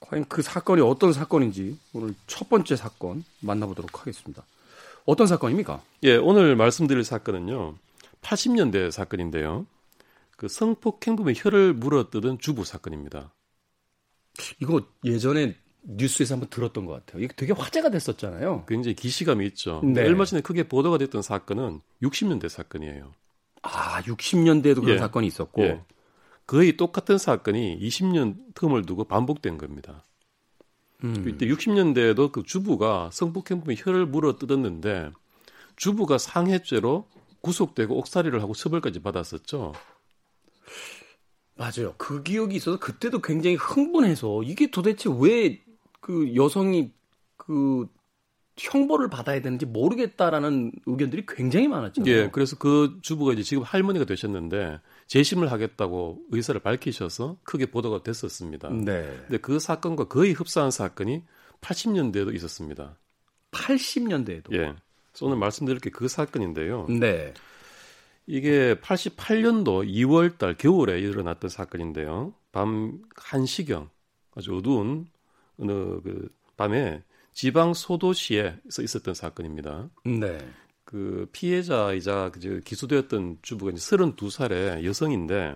[0.00, 4.44] 과연 그 사건이 어떤 사건인지 오늘 첫 번째 사건 만나보도록 하겠습니다.
[5.06, 5.80] 어떤 사건입니까?
[6.02, 7.74] 예, 오늘 말씀드릴 사건은요.
[8.20, 9.64] 80년대 사건인데요.
[10.42, 13.32] 그 성폭행범의 혀를 물어뜯은 주부 사건입니다.
[14.60, 17.22] 이거 예전에 뉴스에서 한번 들었던 것 같아요.
[17.22, 18.64] 이게 되게 화제가 됐었잖아요.
[18.66, 19.80] 굉장히 기시감이 있죠.
[19.84, 20.02] 네.
[20.02, 23.12] 얼마 전에 크게 보도가 됐던 사건은 60년대 사건이에요.
[23.62, 24.98] 아, 60년대에도 그런 예.
[24.98, 25.62] 사건이 있었고.
[25.62, 25.80] 예.
[26.48, 30.04] 거의 똑같은 사건이 20년 틈을 두고 반복된 겁니다.
[31.04, 31.24] 음.
[31.28, 35.12] 이때 60년대에도 그 주부가 성폭행범의 혀를 물어 뜯었는데
[35.76, 37.06] 주부가 상해죄로
[37.42, 39.74] 구속되고 옥살이를 하고 처벌까지 받았었죠.
[41.56, 41.94] 맞아요.
[41.98, 45.62] 그 기억이 있어서 그때도 굉장히 흥분해서 이게 도대체 왜
[46.02, 46.90] 그 여성이
[47.38, 47.86] 그
[48.58, 52.12] 형벌을 받아야 되는지 모르겠다라는 의견들이 굉장히 많았잖아요.
[52.12, 58.68] 예, 그래서 그 주부가 이제 지금 할머니가 되셨는데 재심을 하겠다고 의사를 밝히셔서 크게 보도가 됐었습니다.
[58.70, 59.16] 네.
[59.22, 61.22] 근데 그 사건과 거의 흡사한 사건이
[61.62, 62.98] 80년대에도 있었습니다.
[63.52, 64.52] 80년대에도.
[64.52, 64.74] 예.
[65.12, 66.88] 그래서 오늘 말씀드릴 게 그 사건인데요.
[66.88, 67.32] 네.
[68.26, 72.34] 이게 88년도 2월 달 겨울에 일어났던 사건인데요.
[72.52, 73.88] 밤 1시경
[74.34, 75.06] 아주 어두운
[75.58, 79.90] 어느 그 밤에 지방 소도시에서 있었던 사건입니다.
[80.04, 80.38] 네.
[80.84, 85.54] 그 피해자이자 그 기소되었던 주부가 이제 32살의 여성인데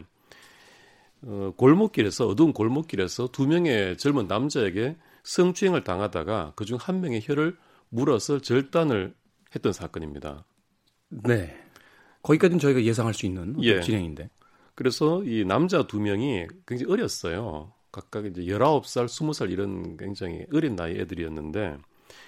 [1.22, 7.56] 어, 골목길에서 어두운 골목길에서 두 명의 젊은 남자에게 성추행을 당하다가 그중 한 명의 혀를
[7.88, 9.14] 물어서 절단을
[9.54, 10.44] 했던 사건입니다.
[11.08, 11.65] 네.
[12.26, 13.80] 거기까지는 저희가 예상할 수 있는 예.
[13.80, 14.28] 진행인데.
[14.74, 17.72] 그래서 이 남자 두 명이 굉장히 어렸어요.
[17.92, 21.78] 각각 이제 19살, 20살 이런 굉장히 어린 나이 애들이었는데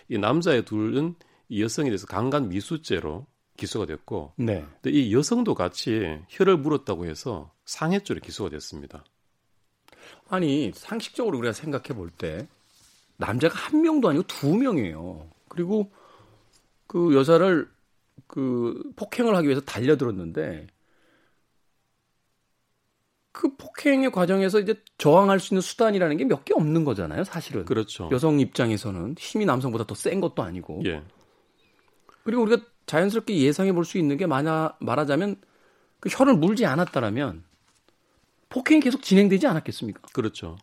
[0.09, 1.17] 이 남자의 둘은
[1.49, 4.65] 이 여성에 대해서 강간 미수죄로 기소가 됐고 네.
[4.81, 9.05] 근데 이 여성도 같이 혀를 물었다고 해서 상해죄로 기소가 됐습니다.
[10.29, 12.47] 아니 상식적으로 우리가 생각해 볼 때
[13.19, 15.29] 남자가 한 명도 아니고 두 명이에요.
[15.49, 15.91] 그리고
[16.87, 17.69] 그 여자를
[18.29, 20.69] 그 폭행을 하기 위해서 달려들었는데
[23.33, 27.65] 그 폭행의 과정에서 이제 저항할 수 있는 수단이라는 게 몇 개 없는 거잖아요, 사실은.
[27.65, 28.09] 그렇죠.
[28.13, 30.83] 여성 입장에서는 힘이 남성보다 더 센 것도 아니고.
[30.87, 31.03] 예.
[32.25, 35.37] 그리고 우리가 자연스럽게 예상해 볼 수 있는 게 말하, 말하자면
[36.01, 37.45] 그 혀를 물지 않았다라면
[38.49, 40.01] 폭행이 계속 진행되지 않았겠습니까?
[40.13, 40.57] 그렇죠.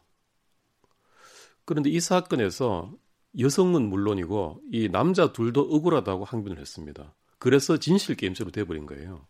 [1.66, 2.94] 그런데 이 사건에서
[3.40, 7.14] 여성은 물론이고 이 남자 둘도 억울하다고 항변을 했습니다.
[7.38, 9.26] 그래서 진실 게임처럼 돼버린 거예요.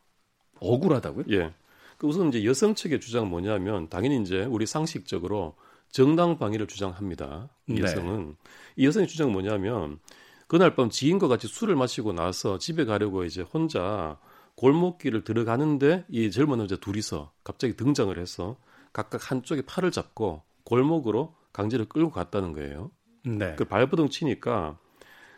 [0.59, 1.25] 억울하다고요?
[1.31, 1.53] 예.
[1.97, 5.55] 그 우선 이제 여성 측의 주장은 뭐냐면 당연히 이제 우리 상식적으로
[5.89, 7.49] 정당 방위를 주장합니다.
[7.67, 7.81] 이 네.
[7.81, 8.35] 여성은
[8.75, 9.99] 이 여성의 주장은 뭐냐면
[10.47, 14.19] 그날 밤 지인과 같이 술을 마시고 나서 집에 가려고 이제 혼자
[14.55, 18.57] 골목길을 들어가는데 이 젊은 남자 둘이서 갑자기 등장을 해서
[18.93, 22.91] 각각 한쪽에 팔을 잡고 골목으로 강제로 끌고 갔다는 거예요.
[23.25, 23.55] 네.
[23.55, 24.77] 그 발버둥 치니까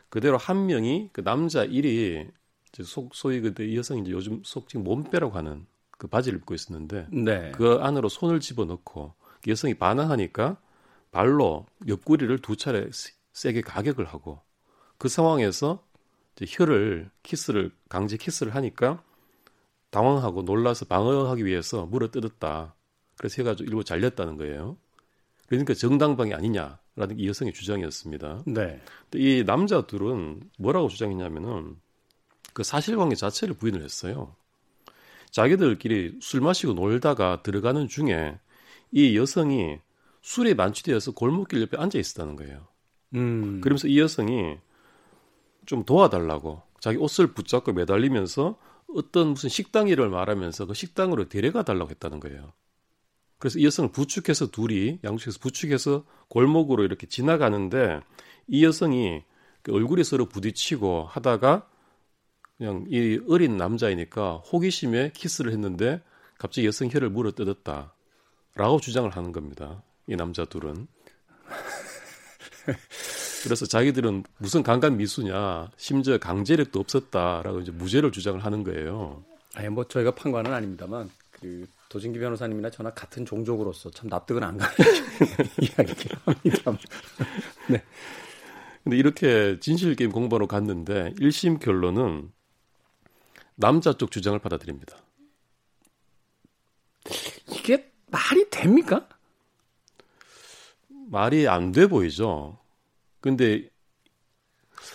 [0.10, 2.32] 그대로 한 명이 그 남자 일이 이제
[2.84, 7.52] 속 소위 그때 이 여성이 이제 요즘 속칭 몸빼라고 하는 그 바지를 입고 있었는데 네.
[7.54, 9.14] 그 안으로 손을 집어넣고
[9.44, 10.58] 그 여성이 반항하니까
[11.12, 14.42] 발로 옆구리를 두 차례 세- 세게 가격을 하고
[14.98, 15.84] 그 상황에서
[16.36, 19.04] 이제 혀를 키스를 강제 키스를 하니까
[19.90, 22.76] 당황하고 놀라서 방어하기 위해서 물어 뜯었다.
[23.18, 24.78] 그래서 해가지고 일부 잘렸다는 거예요.
[25.48, 28.44] 그러니까 정당방위 아니냐라는 이 여성의 주장이었습니다.
[28.48, 28.82] 네.
[29.10, 31.78] 근데 이 남자 둘은 뭐라고 주장했냐면은
[32.58, 34.36] 그 사실관계 자체를 부인을 했어요.
[35.30, 38.40] 자기들끼리 술 마시고 놀다가 들어가는 중에
[38.92, 39.78] 이 여성이
[40.24, 42.68] 술에 만취되어서 골목길 옆에 앉아 있었다는 거예요.
[43.14, 43.62] 음.
[43.62, 44.58] 그러면서 이 여성이
[45.68, 48.58] 좀 도와달라고 자기 옷을 붙잡고 매달리면서
[48.96, 52.54] 어떤 무슨 식당 일을 말하면서 그 식당으로 데려가 달라고 했다는 거예요.
[53.38, 58.02] 그래서 이 여성을 부축해서 둘이 양쪽에서 부축해서 골목으로 이렇게 지나가는데
[58.48, 59.22] 이 여성이
[59.62, 61.68] 그 얼굴에 서로 부딪히고 하다가
[62.58, 66.02] 그냥 이 어린 남자이니까 호기심에 키스를 했는데
[66.38, 67.94] 갑자기 여성 혀를 물어 뜯었다
[68.56, 69.84] 라고 주장을 하는 겁니다.
[70.08, 70.88] 이 남자 둘은.
[73.44, 79.24] 그래서 자기들은 무슨 강간 미수냐, 심지어 강제력도 없었다라고 이제 무죄를 주장을 하는 거예요.
[79.56, 84.74] 아니 뭐 저희가 판관은 아닙니다만 그 도진기 변호사님이나 저나 같은 종족으로서 참 납득은 안 가는
[85.62, 86.72] 이야기긴 합니다.
[88.84, 92.32] 근데 이렇게 진실 게임 공방으로 갔는데 1심 결론은
[93.58, 94.96] 남자 쪽 주장을 받아들입니다.
[97.52, 99.08] 이게 말이 됩니까?
[101.10, 102.58] 말이 안 돼 보이죠.
[103.20, 103.70] 근데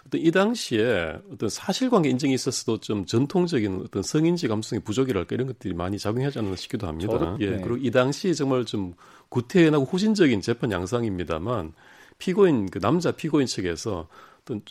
[0.07, 5.75] 어떤 이 당시에 어떤 사실관계 인정이 있었어도 좀 전통적인 어떤 성인지 감성의 부족이랄까 이런 것들이
[5.75, 7.12] 많이 작용하지 않았나 싶기도 합니다.
[7.12, 7.51] 저도, 예.
[7.51, 7.57] 네.
[7.62, 8.94] 그리고 이 당시 정말 좀
[9.29, 11.72] 구태연하고 후진적인 재판 양상입니다만
[12.18, 14.09] 피고인 그 남자 피고인 측에서
[14.42, 14.62] 어떤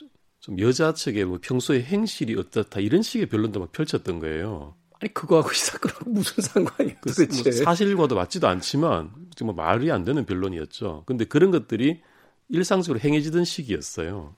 [0.41, 4.73] 좀 여자 측의 뭐 평소에 행실이 어떻다 이런 식의 변론도 막 펼쳤던 거예요.
[4.99, 7.49] 아니 그거하고 이 사건하고 무슨 상관이에요 그 도대체?
[7.49, 11.04] 뭐 사실과도 맞지도 않지만 정말 말이 안 되는 변론이었죠.
[11.06, 12.01] 근데 그런 것들이
[12.49, 14.36] 일상적으로 행해지던 시기였어요.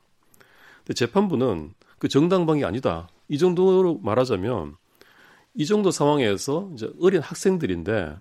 [0.80, 3.08] 근데 재판부는 그 정당방위 아니다.
[3.30, 4.76] 이 정도로 말하자면
[5.56, 8.18] 이 정도 상황에서 이제 어린 학생들인데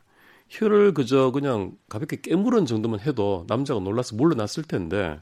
[0.48, 5.20] 혀를 그저 그냥 가볍게 깨물은 정도만 해도 남자가 놀라서 물러났을 텐데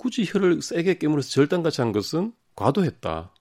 [0.00, 3.34] 굳이 혀를 세게 깨물어서 절단같이 한 것은 과도했다.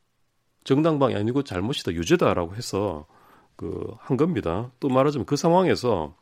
[0.65, 1.93] 정당방위 아니고 잘못이다.
[1.93, 3.07] 유죄다라고 해서
[3.55, 4.71] 그 한 겁니다.
[4.79, 6.15] 또 말하자면 그 상황에서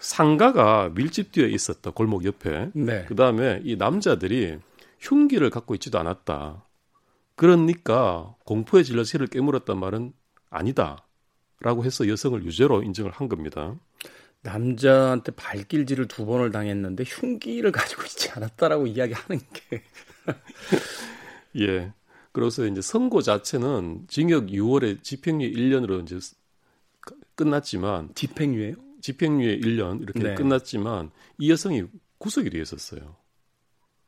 [0.00, 1.90] 상가가 밀집되어 있었다.
[1.90, 2.70] 골목 옆에.
[2.74, 3.04] 네.
[3.08, 4.58] 그 다음에 이 남자들이
[4.98, 6.64] 흉기를 갖고 있지도 않았다.
[7.36, 10.12] 그러니까 공포에 질려 새를 깨물었단 말은
[10.48, 11.06] 아니다.
[11.60, 13.74] 라고 해서 여성을 유죄로 인정을 한 겁니다.
[14.42, 19.82] 남자한테 발길질을 두 번을 당했는데 흉기를 가지고 있지 않았다라고 이야기하는 게
[21.60, 21.92] 예.
[22.32, 26.18] 그래서 이제 선고 자체는 징역 6월에 집행유예 1년으로 이제
[27.34, 28.76] 끝났지만 집행유예요?
[29.00, 30.34] 집행유예 1년 이렇게 네.
[30.34, 31.84] 끝났지만 이 여성이
[32.18, 33.16] 구속이 돼 있었어요.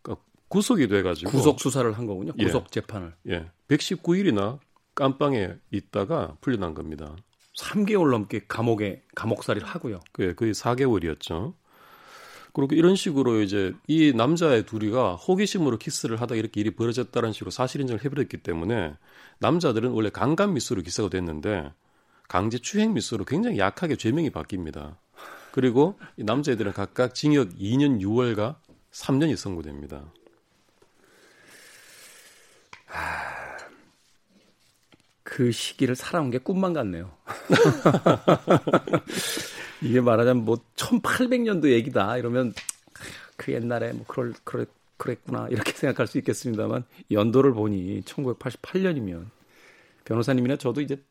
[0.03, 2.33] 그러니까 구속이 돼 가지고 구속 수사를 한 거군요.
[2.39, 2.45] 예.
[2.45, 3.51] 구속 재판을 예.
[3.69, 4.61] 119일이나
[4.95, 7.17] 깜빵에 있다가 풀려난 겁니다.
[7.59, 10.01] 3개월 넘게 감옥에 감옥살이를 하고요.
[10.13, 11.55] 그게 거의 4개월이었죠.
[12.55, 17.81] 그리고 이런 식으로 이제 이 남자의 둘이가 호기심으로 키스를 하다 이렇게 일이 벌어졌다는 식으로 사실
[17.81, 18.95] 인정을 해버렸기 때문에
[19.39, 21.73] 남자들은 원래 강간 미수로 기사가 됐는데
[22.29, 24.97] 강제 추행 미수로 굉장히 약하게 죄명이 바뀝니다.
[25.51, 28.57] 그리고 이 남자애들은 각각 징역 2년 6월과
[28.91, 30.13] 3년이 선고됩니다.
[35.33, 37.11] 그 시기를 살아온 게 꿈만 같네요.
[39.81, 42.53] 이게 말하자면 뭐 1800년도 얘기다 이러면
[43.37, 44.69] 그 옛날에 뭐 그럴 그랬
[44.99, 49.25] 그랬구나 이렇게 생각할 수 있겠습니다만 연도를 보니 1988년이면
[50.05, 51.03] 변호사님이나 저도 이제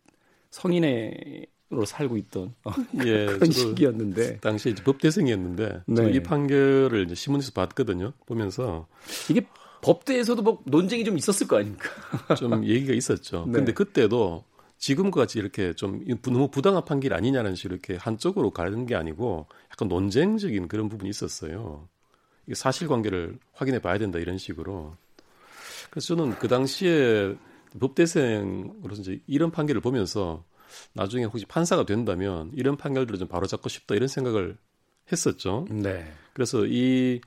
[0.51, 2.71] 성인으로 살고 있던 어,
[3.03, 6.11] 예, 그런 시기였는데 당시에 이제 법대생이었는데 네.
[6.11, 8.13] 이 판결을 이제 신문에서 봤거든요.
[8.27, 8.87] 보면서
[9.31, 9.47] 이게
[9.81, 11.89] 법대에서도 뭐 논쟁이 좀 있었을 거 아닙니까?
[12.35, 13.45] 좀 얘기가 있었죠.
[13.47, 13.53] 네.
[13.53, 14.43] 근데 그때도
[14.77, 19.87] 지금과 같이 이렇게 좀 너무 부당한 판결 아니냐는 식으로 이렇게 한쪽으로 가는 게 아니고 약간
[19.87, 21.87] 논쟁적인 그런 부분이 있었어요.
[22.51, 24.95] 사실관계를 확인해 봐야 된다 이런 식으로.
[25.91, 27.35] 그래서 저는 그 당시에
[27.79, 30.43] 법대생으로서 이제 이런 판결을 보면서
[30.93, 34.57] 나중에 혹시 판사가 된다면 이런 판결들을 좀 바로잡고 싶다 이런 생각을
[35.11, 35.65] 했었죠.
[35.69, 36.11] 네.
[36.33, 37.21] 그래서 이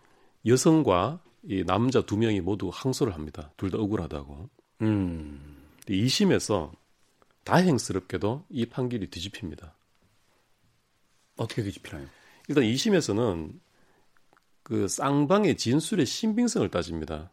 [0.46, 3.52] 여성과 이 남자 두 명이 모두 항소를 합니다.
[3.56, 4.48] 둘 다 억울하다고.
[4.82, 5.56] 음.
[5.86, 6.72] 2심에서
[7.44, 9.74] 다행스럽게도 이 판결이 뒤집힙니다.
[11.36, 12.06] 어떻게 뒤집히나요?
[12.48, 13.52] 일단 2심에서는
[14.62, 17.30] 그 쌍방의 진술의 신빙성을 따집니다.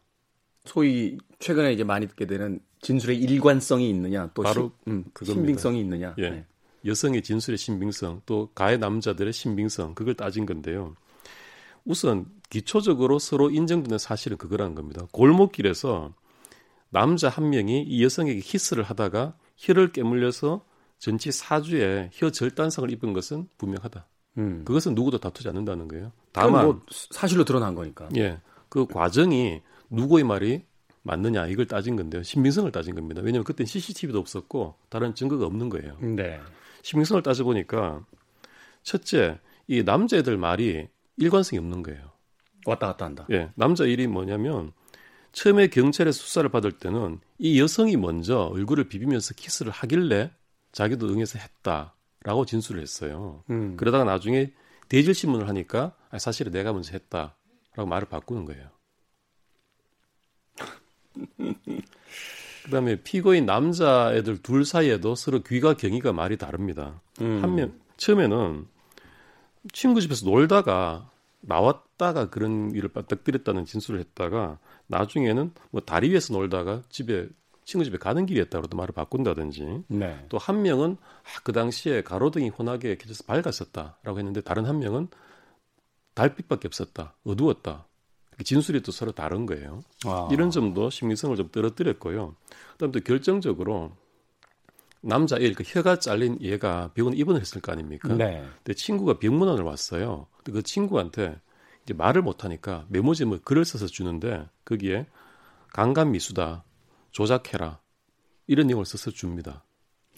[0.64, 6.14] 소위 최근에 이제 많이 듣게 되는 진술의 일관성이 있느냐, 또 바로 시, 음, 신빙성이 있느냐.
[6.18, 6.30] 예.
[6.30, 6.46] 네.
[6.84, 10.94] 여성의 진술의 신빙성, 또 가해 남자들의 신빙성, 그걸 따진 건데요.
[11.84, 15.06] 우선 기초적으로 서로 인정되는 사실은 그거라는 겁니다.
[15.12, 16.12] 골목길에서
[16.90, 20.62] 남자 한 명이 이 여성에게 키스를 하다가 혀를 깨물려서
[20.98, 24.06] 전치 사주에 혀 절단상을 입은 것은 분명하다.
[24.36, 24.64] 음.
[24.66, 26.12] 그것은 누구도 다투지 않는다는 거예요.
[26.32, 28.10] 다만 뭐 사실로 드러난 거니까.
[28.18, 28.38] 예,
[28.68, 30.62] 그 과정이 누구의 말이
[31.04, 32.22] 맞느냐 이걸 따진 건데요.
[32.22, 33.22] 신빙성을 따진 겁니다.
[33.22, 35.96] 왜냐하면 그때 CCTV도 없었고 다른 증거가 없는 거예요.
[36.00, 36.38] 네.
[36.82, 38.04] 신빙성을 따져 보니까
[38.82, 42.11] 첫째 이 남자애들 말이 일관성이 없는 거예요.
[42.66, 43.26] 왔다 갔다 한다.
[43.30, 44.72] 예, 남자 일이 뭐냐면
[45.32, 50.30] 처음에 경찰에 수사를 받을 때는 이 여성이 먼저 얼굴을 비비면서 키스를 하길래
[50.72, 53.42] 자기도 응해서 했다라고 진술을 했어요.
[53.50, 53.76] 음.
[53.76, 54.52] 그러다가 나중에
[54.88, 58.68] 대질 신문을 하니까 사실은 내가 먼저 했다라고 말을 바꾸는 거예요.
[62.64, 67.00] 그다음에 피고인 남자 애들 둘 사이에도 서로 귀가 경위가 말이 다릅니다.
[67.20, 67.42] 음.
[67.42, 68.66] 한명 처음에는
[69.72, 71.10] 친구 집에서 놀다가
[71.42, 77.28] 나왔다가 그런 일을 빠딱들였다는 진술을 했다가 나중에는 뭐 다리 위에서 놀다가 집에
[77.64, 80.26] 친구 집에 가는 길이었다고 또 말을 바꾼다든지 네.
[80.28, 85.08] 또한 명은 아, 그 당시에 가로등이 환하게 켜져서 밝았었다라고 했는데 다른 한 명은
[86.14, 87.86] 달빛밖에 없었다 어두웠다
[88.44, 90.28] 진술이 또 서로 다른 거예요 와.
[90.32, 92.34] 이런 점도 심리성을 좀 떨어뜨렸고요
[92.72, 93.92] 그다음 또 결정적으로
[95.02, 98.44] 남자 애 그 혀가 잘린 얘가 병원 입원을 했을 거 아닙니까 네.
[98.58, 101.36] 근데 친구가 병문안을 왔어요 그 친구한테
[101.84, 105.06] 이제 말을 못하니까 메모지에 뭐 글을 써서 주는데 거기에
[105.72, 106.64] 강간 미수다
[107.10, 107.80] 조작해라
[108.46, 109.64] 이런 내용을 써서 줍니다.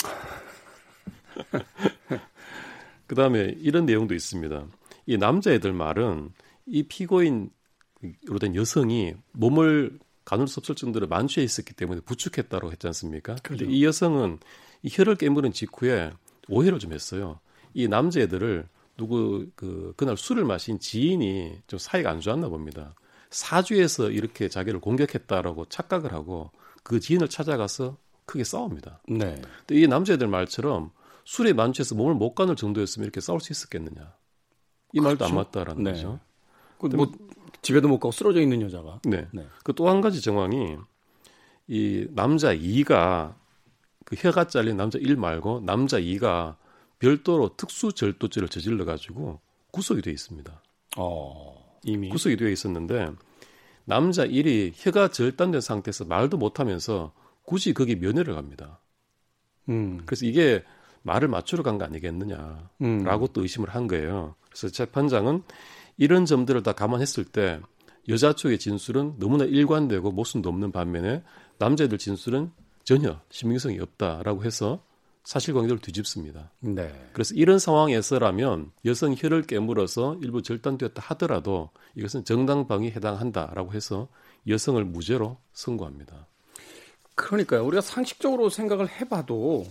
[3.07, 4.67] 그 다음에 이런 내용도 있습니다.
[5.07, 6.33] 이 남자애들 말은
[6.67, 7.51] 이 피고인으로
[8.41, 13.37] 된 여성이 몸을 가눌 수 없을 정도로 만취해 있었기 때문에 부축했다고 했지 않습니까?
[13.43, 14.39] 그런데 이 여성은
[14.85, 16.13] 이 혀를 깨물은 직후에
[16.49, 17.41] 오해를 좀 했어요.
[17.73, 22.95] 이 남자애들을 누구 그 그날 술을 마신 지인이 좀 사이가 안 좋았나 봅니다.
[23.31, 26.53] 사주에서 이렇게 자기를 공격했다라고 착각을 하고
[26.85, 27.97] 그 지인을 찾아가서
[28.27, 29.01] 크게 싸웁니다.
[29.09, 29.41] 네.
[29.67, 30.91] 근데 이 남자애들 말처럼
[31.25, 34.15] 술에 만취해서 몸을 못 가눌 정도였으면 이렇게 싸울 수 있었겠느냐?
[34.93, 35.03] 이 그렇죠.
[35.03, 35.93] 말도 안 맞다라는 네.
[35.93, 36.21] 거죠.
[36.79, 37.11] 그 뭐
[37.63, 39.01] 집에도 못 가고 쓰러져 있는 여자가.
[39.05, 39.27] 네.
[39.33, 39.47] 네.
[39.65, 40.77] 그 또 한 가지 정황이
[41.67, 43.35] 이 남자 2가
[44.05, 46.57] 그 혀가 잘린 남자 1 말고 남자 2가
[46.99, 49.41] 별도로 특수 절도죄를 저질러 가지고
[49.71, 50.63] 구속이 돼 있습니다.
[50.97, 53.11] 어, 이미 구속이 되어 있었는데
[53.85, 57.13] 남자 1이 혀가 절단된 상태에서 말도 못 하면서
[57.45, 58.81] 굳이 거기 면회를 갑니다.
[59.69, 60.01] 음.
[60.07, 60.63] 그래서 이게
[61.03, 63.29] 말을 맞추러 간 거 아니겠느냐라고 음.
[63.35, 64.35] 또 의심을 한 거예요.
[64.49, 65.43] 그래서 재판장은
[65.99, 67.61] 이런 점들을 다 감안했을 때
[68.09, 71.23] 여자 쪽의 진술은 너무나 일관되고 모순도 없는 반면에
[71.59, 72.51] 남자들 진술은
[72.85, 74.83] 전혀 신빙성이 없다라고 해서
[75.25, 76.51] 사실관계를 뒤집습니다.
[76.61, 76.93] 네.
[77.15, 84.09] 그래서 이런 상황에서라면 여성 혀를 깨물어서 일부 절단되었다 하더라도 이것은 정당방위에 해당한다라고 해서
[84.47, 86.27] 여성을 무죄로 선고합니다.
[87.15, 87.65] 그러니까요.
[87.65, 89.67] 우리가 상식적으로 생각을 해봐도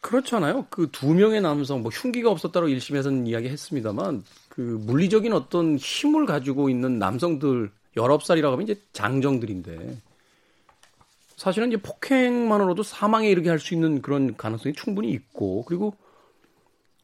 [0.00, 0.66] 그렇잖아요.
[0.70, 6.98] 그 두 명의 남성, 뭐 흉기가 없었다고 1심에서는 이야기했습니다만 그 물리적인 어떤 힘을 가지고 있는
[6.98, 9.96] 남성들 19살이라고 하면 이제 장정들인데
[11.42, 15.96] 사실은 이제 폭행만으로도 사망에 이르게 할 수 있는 그런 가능성이 충분히 있고 그리고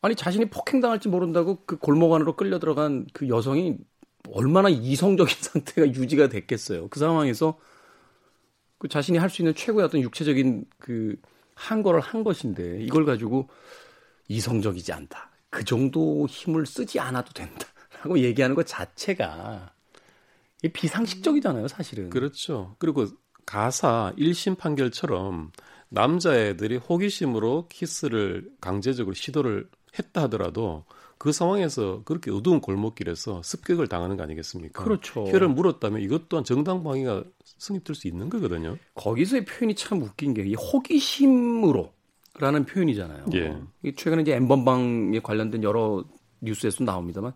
[0.01, 3.79] 아니 자신이 폭행당할지 모른다고 그 골목 안으로 끌려 들어간 그 여성이
[4.31, 6.89] 얼마나 이성적인 상태가 유지가 됐겠어요.
[6.89, 7.59] 그 상황에서
[8.79, 11.17] 그 자신이 할 수 있는 최고의 어떤 육체적인 그
[11.59, 13.49] 한 거를 한 것인데 이걸 가지고
[14.29, 15.33] 이성적이지 않다.
[15.51, 17.67] 그 정도 힘을 쓰지 않아도 된다.
[18.01, 19.73] 라고 얘기하는 것 자체가
[20.63, 22.11] 이 비상식적이잖아요, 사실은.
[22.11, 22.77] 그렇죠.
[22.79, 23.07] 그리고
[23.49, 25.53] 가사 1심 판결처럼
[25.89, 30.85] 남자애들이 호기심으로 키스를 강제적으로 시도를 했다 하더라도
[31.17, 34.85] 그 상황에서 그렇게 어두운 골목길에서 습격을 당하는 거 아니겠습니까?
[34.85, 35.25] 그렇죠.
[35.25, 37.25] 혀를 물었다면 이것 또한 정당 방위가
[37.57, 38.77] 성립될 수 있는 거거든요.
[38.95, 41.91] 거기서의 표현이 참 웃긴 게 이 호기심으로
[42.41, 43.25] 라는 표현이잖아요.
[43.33, 43.57] 예.
[43.97, 46.05] 최근에 이제 엠번방에 관련된 여러
[46.43, 47.33] 뉴스에서 나옵니다만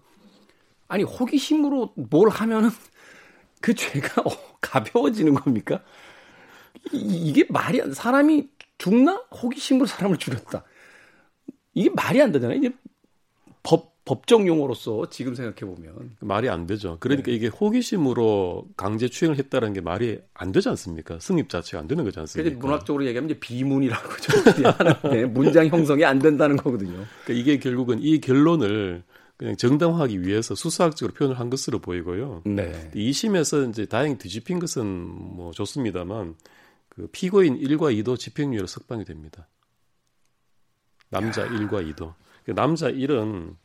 [0.89, 2.69] 아니 호기심으로 뭘 하면은
[3.63, 5.83] 그 죄가 어, 가벼워지는 겁니까?
[6.93, 10.65] 이, 게 말이 안 사람이 죽나 호기심으로 사람을 죽였다.
[11.75, 12.59] 이게 말이 안 되잖아요.
[12.59, 12.73] 이제
[13.63, 16.97] 법 법정 용어로서 지금 생각해 보면 말이 안 되죠.
[16.99, 17.37] 그러니까 네.
[17.37, 21.21] 이게 호기심으로 강제 추행을 했다는 게 말이 안 되지 않습니까?
[21.21, 22.51] 승립 자체가 안 되는 거지 않습니까?
[22.51, 24.09] 그래서 문학적으로 얘기하면 이제 비문이라고
[24.79, 27.05] 하는데 문장 형성이 안 된다는 거거든요.
[27.25, 29.05] 그러니까 이게 결국은 이 결론을
[29.37, 32.43] 그냥 정당화하기 위해서 수사학적으로 표현을 한 것으로 보이고요.
[32.45, 32.91] 네.
[32.95, 36.35] 2심에서 이제 다행히 뒤집힌 것은 뭐 좋습니다만
[36.95, 39.49] 그 피고인 1과 2도 집행유예로 석방이 됩니다.
[41.09, 42.15] 남자 1과 2도.
[42.45, 43.57] 그 남자 1은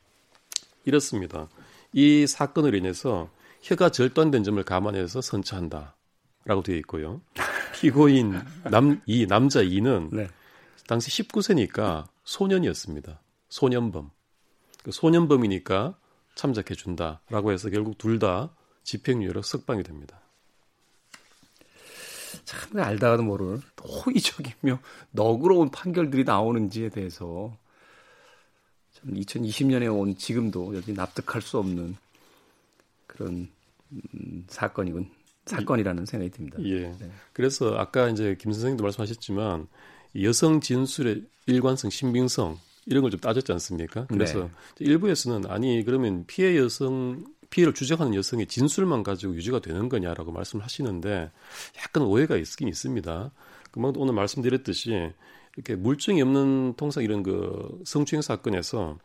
[0.86, 1.50] 이렇습니다.
[1.92, 3.30] 이 사건으로 인해서
[3.62, 5.98] 혀가 절단된 점을 감안해서 선처한다.
[6.46, 7.22] 라고 되어 있고요.
[7.76, 10.28] 피고인 남, 이 남자 2는 네.
[10.88, 13.22] 당시 19세니까 소년이었습니다.
[13.50, 14.10] 소년범.
[14.84, 15.98] 그 소년범이니까
[16.36, 20.22] 참작해 준다라고 해서 결국 둘 다 집행유예로 석방이 됩니다.
[22.46, 24.80] 참 알다가도 모를 호의적이며
[25.12, 27.56] 너그러운 판결들이 나오는지에 대해서
[28.94, 31.96] 참 2020년에 온 지금도 여전히 납득할 수 없는
[33.06, 33.48] 그런
[33.92, 35.10] 음, 사건이군
[35.46, 36.58] 사건이라는 생각이 듭니다.
[36.64, 36.90] 예.
[37.00, 37.10] 네.
[37.32, 39.68] 그래서 아까 이제 김 선생님도 말씀하셨지만
[40.22, 44.06] 여성 진술의 일관성, 신빙성 이런 걸 좀 따졌지 않습니까?
[44.08, 44.86] 그래서 네.
[44.86, 51.32] 일부에서는 아니 그러면 피해 여성 피해를 주장하는 여성의 진술만 가지고 유지가 되는 거냐라고 말씀을 하시는데
[51.80, 53.32] 약간 오해가 있긴 있습니다.
[53.72, 55.12] 금방 오늘 말씀드렸듯이
[55.56, 58.98] 이렇게 물증이 없는 통상 이런 그 성추행 사건에서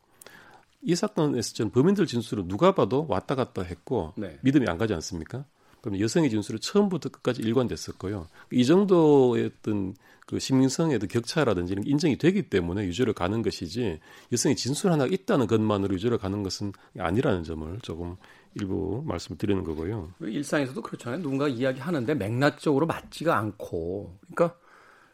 [0.82, 4.38] 이 사건에서 전 범인들 진술을 누가 봐도 왔다 갔다 했고 네.
[4.43, 5.45] 믿음이 안 가지 않습니까?
[5.80, 8.28] 그럼 여성의 진술은 처음부터 끝까지 일관됐었고요.
[8.53, 9.95] 이 정도의 어떤
[10.33, 14.01] 그 신빙성의 어떤 격차라든지 이런 게 인정이 되기 때문에 유죄를 가는 것이지
[14.33, 18.16] 여성의 진술 하나 있다는 것만으로 유죄를 가는 것은 아니라는 점을 조금
[18.55, 20.14] 일부 말씀을 드리는 거고요.
[20.20, 21.20] 일상에서도 그렇잖아요.
[21.20, 24.59] 누군가 이야기하는데 맥락적으로 맞지가 않고, 그러니까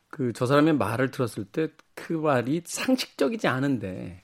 [0.08, 4.22] 그 저 사람의 말을 들었을 때 그 말이 상식적이지 않은데,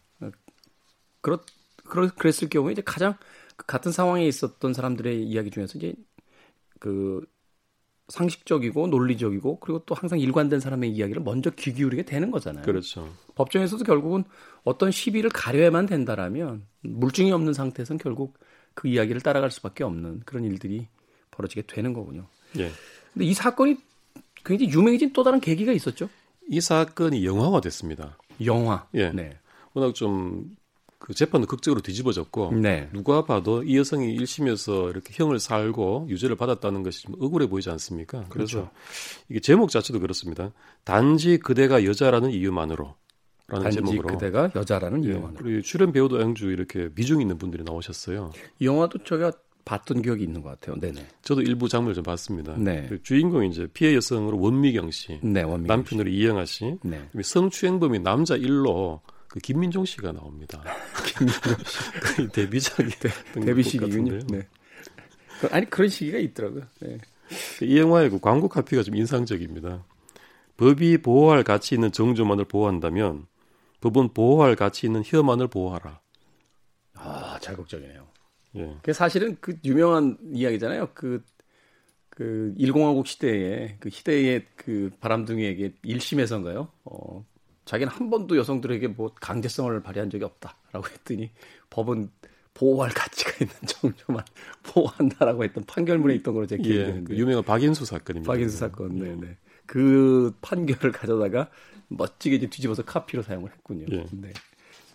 [1.21, 1.41] 그렇
[1.85, 3.17] 그러, 그랬을 경우에 이제 가장
[3.57, 5.93] 그 같은 상황에 있었던 사람들의 이야기 중에서 이제
[6.79, 7.21] 그
[8.09, 12.65] 상식적이고 논리적이고 그리고 또 항상 일관된 사람의 이야기를 먼저 귀 기울이게 되는 거잖아요.
[12.65, 13.09] 그렇죠.
[13.35, 14.25] 법정에서도 결국은
[14.63, 18.39] 어떤 시비를 가려야만 된다라면 물증이 없는 상태에서는 결국
[18.75, 20.89] 그 이야기를 따라갈 수밖에 없는 그런 일들이
[21.31, 22.27] 벌어지게 되는 거군요.
[22.59, 22.71] 예.
[23.13, 23.79] 근데 이 사건이
[24.45, 26.09] 굉장히 유명해진 또 다른 계기가 있었죠.
[26.49, 28.19] 이 사건이 영화화 됐습니다.
[28.45, 28.87] 영화.
[28.95, 29.11] 예.
[29.11, 29.39] 네.
[29.73, 30.57] 워낙 좀
[31.05, 32.89] 그 재판도 극적으로 뒤집어졌고 네.
[32.95, 38.25] 누가 봐도 이 여성이 1심에서 이렇게 형을 살고 유죄를 받았다는 것이 좀 억울해 보이지 않습니까?
[38.31, 38.71] 그래서 그렇죠.
[39.29, 40.53] 이게 제목 자체도 그렇습니다.
[40.83, 42.95] 단지 그대가 여자라는 이유만으로
[43.49, 45.35] 라는 단지 제목으로 그대가 여자라는 예, 이영화로.
[45.35, 48.33] 그리고 출연 배우도 양주 이렇게 미중 있는 분들이 나오셨어요.
[48.61, 49.33] 이 영화도 제가
[49.67, 50.81] 봤던 기억이 있는 것 같아요.
[50.81, 51.07] 네네.
[51.21, 52.57] 저도 일부 장면을 좀 봤습니다.
[52.57, 52.87] 네.
[52.89, 55.69] 그 주인공이 이제 피해 여성으로 원미경 씨, 네, 원미.
[55.69, 57.11] 남편으로 이영아 씨, 네.
[57.23, 59.03] 성추행범이 남자 일로
[59.35, 60.63] 그 김민종 씨가 나옵니다.
[62.17, 62.89] 거의 데뷔작이
[63.45, 64.21] 데뷔 시기군요.
[64.29, 64.47] 네.
[65.41, 66.63] 그- 아니 그런 시기가 있더라고요.
[66.79, 66.99] 네.
[67.61, 69.85] 이 영화의 그 광고 카피가 좀 인상적입니다.
[70.57, 73.27] 법이 보호할 가치 있는 정조만을 보호한다면
[73.81, 76.01] 법은 보호할 가치 있는 혀만을 보호하라.
[76.95, 78.07] 아, 자극적이네요.
[78.55, 78.77] 예.
[78.85, 80.91] 그 사실은 그 유명한 이야기잖아요.
[80.95, 81.25] 그,
[82.09, 86.69] 그, 일공화국 시대에, 그 시대의 그 바람둥이에게 1심에서인가요?
[86.85, 87.27] 어,
[87.65, 91.31] 자기는 한 번도 여성들에게 뭐 강제성을 발휘한 적이 없다라고 했더니
[91.71, 92.11] 법은
[92.53, 94.25] 보호할 가치가 있는 정조만
[94.63, 97.03] 보호한다라고 했던 판결문에 있던 걸로 제가 기억이 예.
[97.03, 98.33] 그 유명한 박인수 사건입니다.
[98.33, 99.37] 박인수 사건, 네 네.
[99.67, 101.51] 그 판결을 가져다가
[101.89, 103.87] 멋지게 이제 뒤집어서 카피로 사용을 했군요.
[103.91, 104.07] 예.
[104.13, 104.33] 네.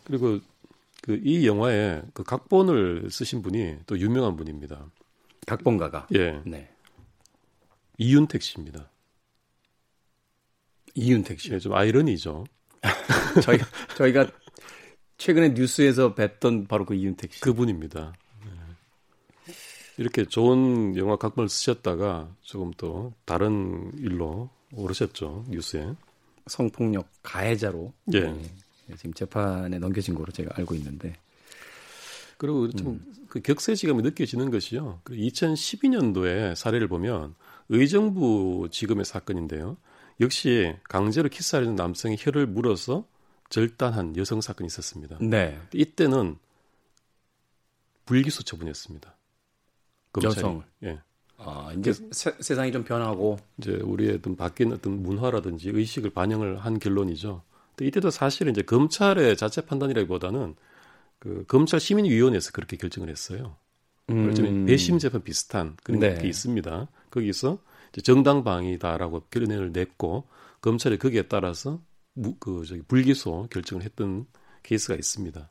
[0.05, 0.39] 그리고
[1.01, 4.91] 그 이 영화에 그 각본을 쓰신 분이 또 유명한 분입니다.
[5.47, 6.07] 각본가가.
[6.13, 6.69] 예, 네.
[7.97, 8.91] 이윤택 씨입니다.
[10.95, 11.53] 이윤택 씨.
[11.53, 12.45] 예, 좀 아이러니죠.
[13.43, 13.65] 저희가
[13.97, 14.27] 저희가
[15.17, 17.41] 최근에 뉴스에서 뵀던 바로 그 이윤택 씨.
[17.41, 18.13] 그분입니다.
[18.45, 19.53] 예.
[19.97, 25.93] 이렇게 좋은 영화 각본을 쓰셨다가 조금 또 다른 일로 오르셨죠 뉴스에.
[26.47, 28.21] 성폭력 가해자로 예.
[28.21, 31.15] 네, 지금 재판에 넘겨진 거로 제가 알고 있는데
[32.37, 33.41] 그리고 좀그 음.
[33.43, 35.01] 격세지감이 느껴지는 것이요.
[35.05, 37.35] 2012년도에 사례를 보면
[37.67, 39.75] 의정부 지검의 사건인데요.
[40.19, 43.05] 역시 강제로 키스하려는 남성의 혀를 물어서
[43.49, 45.17] 절단한 여성 사건이 있었습니다.
[45.21, 45.59] 네.
[45.73, 46.37] 이때는
[48.05, 48.43] 불기소.
[50.11, 50.37] 검찰이.
[50.37, 50.63] 여성을.
[50.83, 50.99] 예.
[51.37, 56.57] 아, 이제 그, 세, 상이 좀 변하고 이제 우리의 어떤 바뀐 어떤 문화라든지 의식을 반영을
[56.57, 57.43] 한 결론이죠.
[57.75, 60.55] 근데 이때도 사실은 이제 검찰의 자체 판단이라기보다는
[61.19, 63.55] 그 검찰 시민위원회에서 그렇게 결정을 했어요.
[64.09, 64.23] 음.
[64.23, 66.15] 말하자면 배심 재판 비슷한 그런 네.
[66.15, 66.87] 게 있습니다.
[67.09, 67.59] 거기서
[68.03, 70.27] 정당방위다라고 결론을 냈고
[70.61, 71.81] 검찰이 거기에 따라서
[72.13, 74.25] 무, 그 저기 불기소 결정을 했던
[74.63, 75.49] 케이스가 있습니다.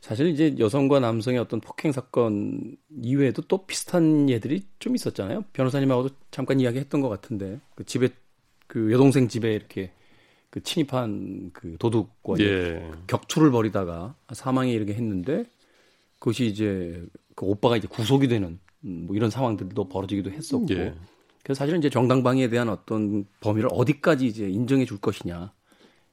[0.00, 5.44] 사실 이제 여성과 남성의 어떤 폭행 사건 이외에도 또 비슷한 예들이 좀 있었잖아요.
[5.52, 8.08] 변호사님하고도 잠깐 이야기했던 것 같은데 그 집에
[8.66, 9.92] 그 여동생 집에 이렇게
[10.50, 12.90] 그 침입한 그 도둑과 예.
[13.06, 15.44] 격투를 벌이다가 사망에 이르게 했는데
[16.18, 20.94] 그것이 이제 그 오빠가 이제 구속이 되는 뭐 이런 상황들도 벌어지기도 했었고 예.
[21.46, 25.52] 그래서 사실은 이제 정당방위에 대한 어떤 범위를 어디까지 이제 인정해 줄 것이냐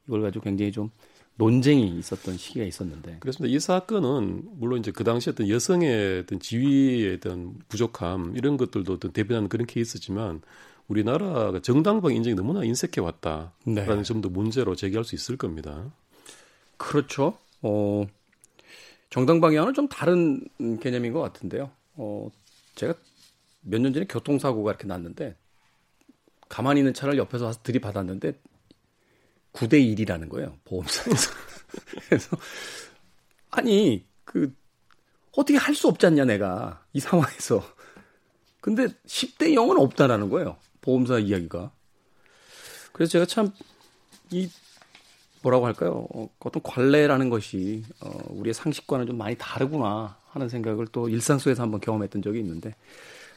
[0.05, 0.91] 이걸 가지고 굉장히 좀
[1.37, 3.17] 논쟁이 있었던 시기가 있었는데.
[3.19, 3.51] 그렇습니다.
[3.51, 9.11] 이 사건은 물론 이제 그 당시 어떤 여성의 어떤 지위에 대한 부족함 이런 것들도 어떤
[9.11, 10.43] 대변하는 그런 케이스지만
[10.87, 14.03] 우리나라가 정당방 인정이 너무나 인색해 왔다라는 네.
[14.03, 15.91] 점도 문제로 제기할 수 있을 겁니다.
[16.77, 17.39] 그렇죠.
[17.63, 18.05] 어,
[19.09, 20.45] 정당 방향은 좀 다른
[20.79, 21.71] 개념인 것 같은데요.
[21.95, 22.29] 어,
[22.75, 22.93] 제가
[23.63, 25.35] 몇 년 전에 교통사고가 이렇게 났는데
[26.49, 28.33] 가만히 있는 차를 옆에서 와서 들이받았는데
[29.53, 30.57] 9대 1이라는 거예요.
[30.65, 31.31] 보험사에서.
[32.09, 32.37] 그래서
[33.51, 34.53] 아니 그
[35.35, 37.63] 어떻게 할 수 없지 않냐 내가 이 상황에서.
[38.61, 40.57] 근데 10대 0은 없다라는 거예요.
[40.81, 41.71] 보험사 이야기가.
[42.93, 43.51] 그래서 제가 참
[44.31, 44.49] 이
[45.43, 46.07] 뭐라고 할까요?
[46.13, 51.61] 어, 어떤 관례라는 것이 어, 우리의 상식과는 좀 많이 다르구나 하는 생각을 또 일상 속에서
[51.61, 52.75] 한번 경험했던 적이 있는데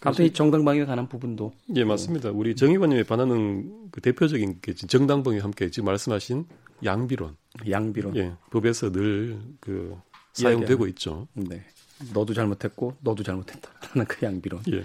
[0.03, 2.31] 아무튼 이 정당방위에 관한 부분도 예 맞습니다.
[2.31, 6.47] 우리 정의관님이 반하는 그 대표적인 게 정당방위 함께 지금 말씀하신
[6.85, 7.37] 양비론,
[7.71, 9.97] 양비론, 예 법에서 늘 그
[10.43, 11.27] 사용되고 있죠.
[11.35, 11.65] 네,
[12.13, 14.63] 너도 잘못했고 너도 잘못했다라는 그 양비론.
[14.73, 14.85] 예.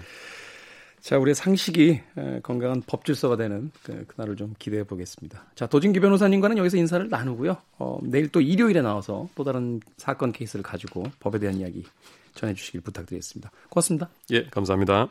[1.00, 2.00] 자, 우리의 상식이
[2.44, 5.46] 건강한 법질서가 되는 그, 그날을 좀 기대해 보겠습니다.
[5.56, 7.56] 자, 도진기 변호사님과는 여기서 인사를 나누고요.
[7.78, 11.84] 어, 내일 또 일요일에 나와서 또 다른 사건 케이스를 가지고 법에 대한 이야기
[12.34, 13.50] 전해 주시길 부탁드리겠습니다.
[13.70, 14.08] 고맙습니다.
[14.30, 15.08] 예, 감사합니다.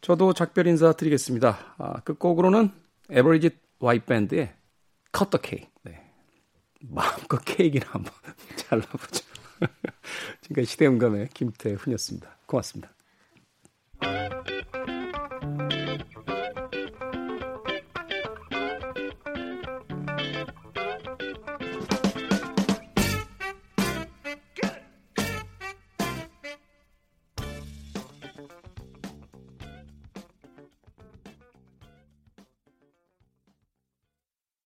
[0.00, 1.74] 저도 작별 인사 드리겠습니다.
[1.78, 2.70] 아, 끝곡으로는
[3.10, 4.52] 에버리지 와이밴드의
[5.12, 5.66] 컷 더 케이크.
[5.82, 6.02] 네.
[6.80, 8.12] 마음껏 케이크를 한번
[8.56, 9.24] 잘라보죠.
[10.42, 12.38] 지금까지 시대음감의 김태훈이었습니다.
[12.46, 12.92] 고맙습니다.